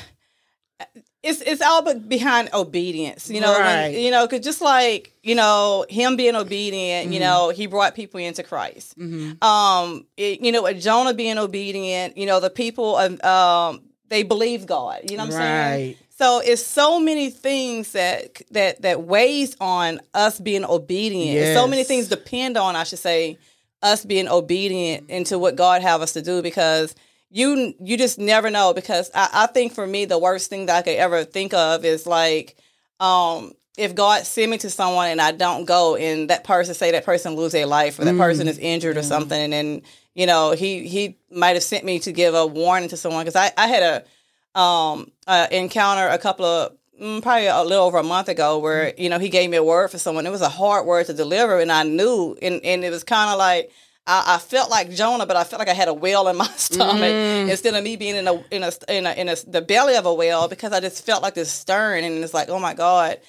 it's 1.24 1.42
it's 1.42 1.62
all 1.62 1.84
but 1.84 2.10
behind 2.10 2.50
obedience, 2.54 3.30
you 3.30 3.40
know. 3.42 3.52
when- 3.52 3.62
Right. 3.62 3.96
you 3.96 4.10
know, 4.12 4.26
because 4.28 4.44
just 4.44 4.62
like 4.62 5.14
you 5.24 5.36
know, 5.36 5.86
him 5.90 6.16
being 6.16 6.36
obedient, 6.36 7.06
Mm-hmm. 7.06 7.14
you 7.14 7.20
know, 7.20 7.50
he 7.50 7.68
brought 7.68 7.94
people 7.96 8.20
into 8.20 8.42
Christ. 8.44 8.96
Um, 9.42 10.06
it- 10.18 10.42
you 10.42 10.52
know, 10.52 10.64
with 10.64 10.82
Jonah 10.82 11.14
being 11.14 11.38
obedient, 11.38 12.18
you 12.18 12.26
know, 12.26 12.40
the 12.40 12.50
people, 12.50 12.96
um, 12.96 13.22
um, 13.24 13.82
they 14.10 14.24
believe 14.24 14.66
God. 14.66 15.10
You 15.10 15.18
know 15.18 15.24
what 15.26 15.34
I'm 15.36 15.40
saying? 15.40 15.88
Right. 15.90 15.98
So 16.18 16.40
it's 16.40 16.66
so 16.66 17.00
many 17.00 17.30
things 17.30 17.92
that 17.94 18.42
that 18.52 18.82
that 18.82 19.04
weighs 19.04 19.56
on 19.60 20.02
us 20.14 20.40
being 20.40 20.66
obedient. 20.66 21.38
It's 21.38 21.56
So 21.60 21.68
many 21.68 21.84
things 21.84 22.08
depend 22.08 22.58
on, 22.58 22.76
I 22.76 22.84
should 22.84 23.00
say, 23.00 23.38
us 23.82 24.06
being 24.06 24.28
obedient 24.28 25.10
into 25.10 25.40
what 25.40 25.56
God 25.56 25.82
have 25.82 26.02
us 26.02 26.14
to 26.14 26.22
do 26.22 26.42
because 26.44 26.94
you 27.32 27.74
you 27.80 27.98
just 27.98 28.20
never 28.20 28.50
know. 28.50 28.74
Because 28.74 29.10
I, 29.16 29.30
I 29.34 29.48
think 29.48 29.74
for 29.74 29.88
me, 29.88 30.06
the 30.06 30.20
worst 30.20 30.50
thing 30.50 30.68
that 30.68 30.78
I 30.78 30.82
could 30.82 30.98
ever 30.98 31.24
think 31.24 31.54
of 31.54 31.86
is 31.86 32.06
like, 32.06 32.58
um, 33.00 33.54
if 33.78 33.96
God 33.96 34.26
send 34.26 34.52
me 34.52 34.58
to 34.60 34.70
someone 34.70 35.08
and 35.08 35.22
I 35.22 35.32
don't 35.32 35.66
go, 35.66 35.96
and 35.96 36.30
that 36.30 36.44
person 36.44 36.74
say 36.74 36.92
that 36.92 37.06
person 37.06 37.36
lose 37.36 37.54
their 37.54 37.66
life 37.66 37.98
or 37.98 38.06
that 38.06 38.18
person 38.18 38.48
is 38.48 38.58
injured 38.58 38.98
or 38.98 39.04
something, 39.04 39.42
and 39.42 39.54
then 39.54 39.82
you 40.14 40.26
know 40.26 40.52
he 40.52 40.88
he 40.88 41.18
might 41.32 41.56
have 41.56 41.64
sent 41.64 41.86
me 41.86 42.00
to 42.00 42.12
give 42.12 42.34
a 42.36 42.46
warning 42.46 42.90
to 42.90 42.98
someone 42.98 43.24
because 43.24 43.36
I 43.36 43.52
I 43.58 43.68
had 43.68 43.84
a 43.84 44.60
um 44.60 45.12
uh, 45.28 45.48
encounter 45.52 46.08
a 46.10 46.18
couple 46.18 46.46
of 46.46 46.74
mm, 47.02 47.22
probably 47.22 47.48
a 47.48 47.64
little 47.64 47.86
over 47.86 47.98
a 47.98 48.04
month 48.04 48.28
ago 48.28 48.60
where 48.60 48.94
you 48.98 49.10
know 49.10 49.20
he 49.20 49.30
gave 49.30 49.50
me 49.50 49.58
a 49.58 49.64
word 49.64 49.90
for 49.90 49.98
someone. 49.98 50.28
It 50.28 50.32
was 50.32 50.42
a 50.42 50.50
hard 50.50 50.86
word 50.86 51.06
to 51.06 51.14
deliver, 51.14 51.60
and 51.60 51.72
I 51.72 51.84
knew, 51.84 52.38
and 52.42 52.64
and 52.64 52.84
it 52.84 52.90
was 52.90 53.04
kind 53.04 53.32
of 53.32 53.38
like. 53.38 53.72
I, 54.08 54.36
I 54.36 54.38
felt 54.40 54.70
like 54.70 54.92
Jonah, 54.92 55.26
but 55.26 55.36
I 55.36 55.44
felt 55.44 55.60
like 55.60 55.70
I 55.70 55.74
had 55.74 55.88
a 55.88 55.94
whale 55.94 56.28
in 56.28 56.38
my 56.38 56.48
stomach 56.56 57.02
mm. 57.02 57.50
instead 57.50 57.76
of 57.76 57.84
me 57.84 57.96
being 57.96 58.16
in 58.16 58.28
a 58.28 58.44
in 58.52 58.64
a 58.64 58.72
in 58.90 59.06
a 59.06 59.12
in 59.14 59.30
a, 59.30 59.36
the 59.48 59.62
belly 59.62 59.96
of 59.96 60.06
a 60.06 60.14
whale 60.14 60.48
because 60.48 60.74
I 60.74 60.80
just 60.80 61.06
felt 61.06 61.22
like 61.22 61.36
this 61.36 61.52
stirring, 61.52 62.06
and 62.06 62.24
it's 62.24 62.34
like, 62.34 62.50
oh 62.50 62.60
my 62.60 62.74
god, 62.74 63.20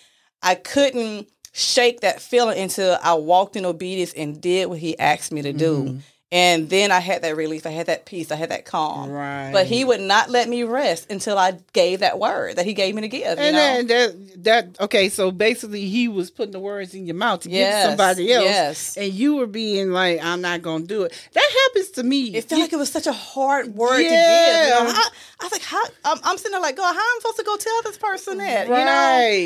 I 0.43 0.55
couldn't 0.55 1.29
shake 1.53 2.01
that 2.01 2.21
feeling 2.21 2.59
until 2.59 2.99
I 3.03 3.15
walked 3.15 3.57
in 3.57 3.67
obedience 3.67 4.13
and 4.15 4.41
did 4.41 4.69
what 4.69 4.79
he 4.79 4.99
asked 4.99 5.33
me 5.33 5.43
to 5.43 5.53
do. 5.53 5.85
Mm. 5.85 6.01
And 6.33 6.71
then 6.71 6.91
I 6.91 7.01
had 7.01 7.21
that 7.23 7.37
relief, 7.37 7.67
I 7.67 7.71
had 7.71 7.87
that 7.87 8.07
peace, 8.07 8.33
I 8.33 8.37
had 8.37 8.49
that 8.51 8.65
calm. 8.65 9.11
Right. 9.11 9.51
But 9.53 9.67
he 9.67 9.85
would 9.85 10.01
not 10.01 10.31
let 10.31 10.49
me 10.49 10.63
rest 10.63 11.11
until 11.11 11.37
I 11.37 11.59
gave 11.75 12.01
that 12.01 12.19
word 12.19 12.57
that 12.57 12.65
he 12.65 12.73
gave 12.73 12.95
me 12.95 13.03
to 13.03 13.09
give. 13.09 13.39
You 13.39 13.45
And 13.45 13.55
then 13.55 13.87
that 13.89 14.45
that 14.45 14.81
okay, 14.81 15.11
so 15.11 15.31
basically 15.31 15.87
he 15.87 16.09
was 16.09 16.31
putting 16.31 16.53
the 16.53 16.59
words 16.59 16.95
in 16.95 17.05
your 17.05 17.17
mouth 17.17 17.41
to 17.41 17.49
give 17.51 17.59
Yes, 17.59 17.85
to 17.85 17.89
somebody 17.91 18.33
else, 18.33 18.45
yes. 18.47 18.97
and 18.97 19.13
you 19.13 19.37
were 19.37 19.47
being 19.47 19.91
like, 19.93 20.25
"I'm 20.25 20.41
not 20.41 20.63
gonna 20.63 20.85
do 20.87 21.03
it." 21.03 21.13
That 21.35 21.51
happens 21.67 21.91
to 21.91 22.03
me. 22.03 22.35
it 22.35 22.45
felt 22.45 22.63
like 22.63 22.73
it 22.73 22.77
was 22.77 22.91
such 22.91 23.07
a 23.07 23.13
hard 23.13 23.75
word 23.75 23.99
to 23.99 24.03
give. 24.03 24.11
Yeah. 24.13 24.79
You 24.79 24.85
know? 24.85 24.91
I, 24.97 25.09
I 25.41 25.45
was 25.45 25.53
like, 25.53 25.63
how? 25.63 25.83
I'm, 26.05 26.19
I'm 26.25 26.39
sitting 26.39 26.53
there 26.53 26.61
like, 26.63 26.77
God, 26.77 26.95
how 26.95 26.99
am 26.99 26.99
I 26.99 27.19
supposed 27.21 27.39
to 27.39 27.45
go 27.45 27.57
tell 27.57 27.83
this 27.83 27.99
person 27.99 28.39
that? 28.39 28.69
You 28.69 28.73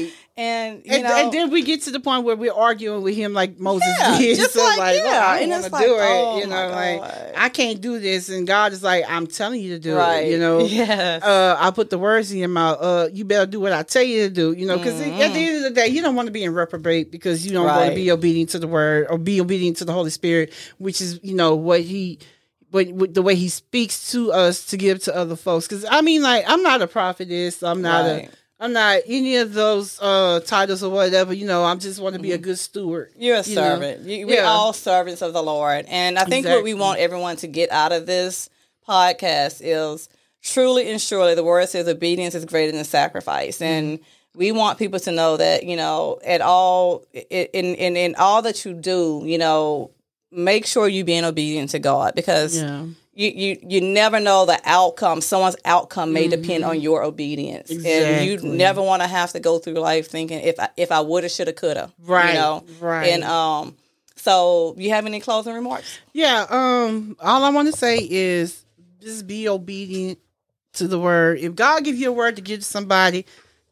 know? 0.07 0.11
Right. 0.37 0.42
And 0.44 0.83
you 0.85 0.92
And, 0.92 1.03
know, 1.05 1.16
and 1.16 1.33
then 1.33 1.51
we 1.51 1.62
get 1.62 1.83
to 1.83 1.90
the 1.90 2.01
point 2.01 2.25
where 2.25 2.37
we're 2.37 2.53
arguing 2.53 3.03
with 3.03 3.14
him 3.14 3.33
like 3.33 3.59
Moses 3.59 3.88
Yeah, 3.99 4.18
did. 4.18 4.37
just 4.38 4.53
so 4.53 4.61
like, 4.64 4.79
like, 4.79 4.96
yeah, 4.96 5.03
"Look, 5.05 5.12
I 5.14 5.40
don't 5.40 5.51
want 5.51 5.64
to 5.64 5.70
like, 5.70 5.85
do 5.87 5.94
it. 5.94 5.99
oh 6.03 6.38
you 6.38 6.46
know, 6.46 6.68
like 6.68 7.01
God. 7.01 7.33
I 7.37 7.49
can't 7.49 7.81
do 7.81 7.99
this, 7.99 8.29
and 8.29 8.46
God 8.46 8.72
is 8.72 8.83
like, 8.83 9.05
I'm 9.09 9.27
telling 9.27 9.61
you 9.62 9.70
to 9.75 9.79
do 9.79 9.96
right? 9.96 10.27
it. 10.27 10.31
You 10.33 10.38
know, 10.38 10.61
yes. 10.66 11.22
uh, 11.22 11.57
I 11.59 11.70
put 11.70 11.90
the 11.90 11.99
words 11.99 12.31
in 12.33 12.38
your 12.38 12.49
mouth. 12.49 12.79
Uh, 12.81 13.09
you 13.12 13.25
better 13.25 13.46
do 13.51 13.61
what 13.61 13.72
I 13.72 13.83
tell 13.83 14.03
you 14.03 14.29
to 14.29 14.31
do. 14.35 14.53
You 14.53 14.66
know, 14.66 14.77
because 14.77 15.01
at 15.01 15.07
the 15.07 15.38
end 15.38 15.57
of 15.59 15.62
the 15.62 15.70
day, 15.70 15.88
you 15.88 16.03
don't 16.03 16.14
want 16.14 16.27
to 16.27 16.33
be 16.33 16.44
in 16.44 16.53
reprobate 16.55 17.11
because 17.11 17.46
you 17.46 17.53
don't 17.53 17.64
want 17.64 17.77
Mm-hmm. 17.77 17.90
To 17.90 17.94
be 17.96 18.11
obedient 18.11 18.51
to 18.51 18.59
the 18.59 18.66
word 18.66 19.07
or 19.11 19.18
be 19.18 19.40
obedient 19.40 19.77
to 19.79 19.85
the 19.85 19.92
Holy 19.92 20.11
Spirit, 20.11 20.53
which 20.79 21.01
is 21.01 21.20
you 21.22 21.35
know 21.35 21.55
what 21.55 21.81
He 21.83 22.18
but 22.72 22.88
with 22.88 23.14
the 23.14 23.22
way 23.22 23.37
he 23.37 23.49
speaks 23.49 24.11
to 24.11 24.33
us 24.33 24.66
to 24.66 24.77
give 24.77 25.03
to 25.05 25.14
other 25.16 25.37
folks. 25.37 25.68
Because 25.68 25.85
I 25.88 26.01
mean, 26.01 26.22
like, 26.22 26.44
I'm 26.49 26.62
not 26.62 26.83
a 26.83 26.87
prophetess. 26.87 27.62
I'm 27.62 27.81
not 27.81 28.05
Right. 28.05 28.29
a. 28.29 28.31
I'm 28.58 28.72
not 28.72 29.00
any 29.06 29.36
of 29.36 29.52
those 29.52 29.98
uh 30.00 30.40
titles 30.46 30.82
or 30.82 30.90
whatever. 30.90 31.32
You 31.34 31.46
know, 31.46 31.64
I 31.64 31.74
just 31.76 32.00
want 32.00 32.14
to 32.16 32.20
be 32.22 32.32
a 32.32 32.38
good 32.38 32.58
steward. 32.58 33.12
You're 33.16 33.36
a 33.36 33.38
you 33.42 33.54
servant. 33.54 34.02
You, 34.06 34.26
we're 34.26 34.36
Yeah. 34.36 34.44
all 34.44 34.72
servants 34.72 35.20
of 35.22 35.32
the 35.34 35.42
Lord. 35.42 35.84
And 35.88 36.18
I 36.18 36.24
think 36.24 36.46
what 36.46 36.64
we 36.64 36.72
want 36.74 36.98
everyone 36.98 37.36
to 37.36 37.46
get 37.46 37.70
out 37.70 37.92
of 37.92 38.06
this 38.06 38.48
podcast 38.88 39.60
is 39.62 40.08
truly 40.42 40.90
and 40.90 41.00
surely 41.00 41.34
the 41.34 41.44
word 41.44 41.68
says 41.68 41.86
obedience 41.88 42.34
is 42.34 42.44
greater 42.44 42.72
than 42.72 42.84
sacrifice. 42.84 43.60
And 43.60 43.98
we 44.34 44.52
want 44.52 44.78
people 44.78 45.00
to 45.00 45.12
know 45.12 45.36
that, 45.36 45.64
you 45.64 45.76
know, 45.76 46.18
at 46.24 46.40
all 46.40 47.04
in 47.12 47.74
in 47.74 47.96
in 47.96 48.14
all 48.16 48.42
that 48.42 48.64
you 48.64 48.72
do, 48.74 49.22
you 49.26 49.38
know, 49.38 49.90
make 50.30 50.66
sure 50.66 50.88
you 50.88 51.04
being 51.04 51.24
obedient 51.24 51.70
to 51.70 51.78
God 51.78 52.14
because 52.14 52.56
Yeah. 52.56 52.84
You, 53.16 53.31
you 53.31 53.59
you 53.66 53.81
never 53.81 54.20
know 54.20 54.44
the 54.44 54.61
outcome. 54.64 55.22
Someone's 55.22 55.57
outcome 55.64 56.12
may 56.12 56.29
depend 56.29 56.64
on 56.64 56.81
your 56.81 57.02
obedience, 57.02 57.70
and 57.70 58.26
you 58.26 58.37
never 58.42 58.83
want 58.83 59.00
to 59.02 59.09
have 59.09 59.33
to 59.33 59.40
go 59.40 59.59
through 59.59 59.74
life 59.74 60.09
thinking 60.11 60.38
if 60.40 60.61
I, 60.61 60.68
if 60.76 60.92
I 60.92 61.00
woulda, 61.00 61.29
shoulda, 61.31 61.55
coulda, 61.55 61.90
Right, 62.02 62.35
You 62.35 62.40
know, 62.40 62.64
right. 62.79 63.09
And 63.09 63.24
um, 63.24 63.76
so 64.16 64.74
you 64.76 64.90
have 64.90 65.07
any 65.07 65.20
closing 65.20 65.55
remarks? 65.55 65.98
Yeah, 66.12 66.46
um, 66.50 67.16
all 67.20 67.42
I 67.42 67.48
want 67.48 67.72
to 67.72 67.76
say 67.76 67.98
is 67.98 68.64
just 69.00 69.26
be 69.26 69.48
obedient 69.48 70.18
to 70.74 70.87
the 70.87 70.98
word. 70.98 71.38
If 71.38 71.55
God 71.55 71.85
give 71.85 71.96
you 71.96 72.11
a 72.11 72.12
word 72.12 72.37
to 72.37 72.42
give 72.42 72.61
to 72.61 72.66
somebody, 72.66 73.24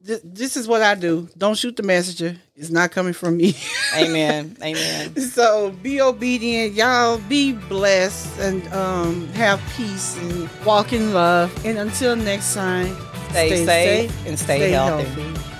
th- 0.06 0.20
this 0.24 0.56
is 0.56 0.66
what 0.68 0.82
I 0.82 0.94
do. 0.94 1.28
Don't 1.36 1.56
shoot 1.56 1.76
the 1.76 1.82
messenger. 1.82 2.36
It's 2.56 2.70
not 2.70 2.90
coming 2.92 3.12
from 3.12 3.36
me. 3.36 3.54
Amen. 3.96 4.56
Amen. 4.62 5.16
so 5.20 5.70
be 5.82 6.00
obedient. 6.00 6.74
Y'all 6.74 7.18
be 7.28 7.52
blessed 7.52 8.38
and 8.40 8.66
um 8.72 9.26
have 9.28 9.60
peace 9.76 10.16
and 10.18 10.48
walk 10.64 10.92
in 10.92 11.12
love. 11.12 11.52
And 11.64 11.78
until 11.78 12.16
next 12.16 12.54
time, 12.54 12.96
Stay, 13.30 13.64
safe 13.64 14.26
and 14.26 14.38
stay, 14.38 14.70
healthy. 14.70 15.04
healthy. 15.04 15.53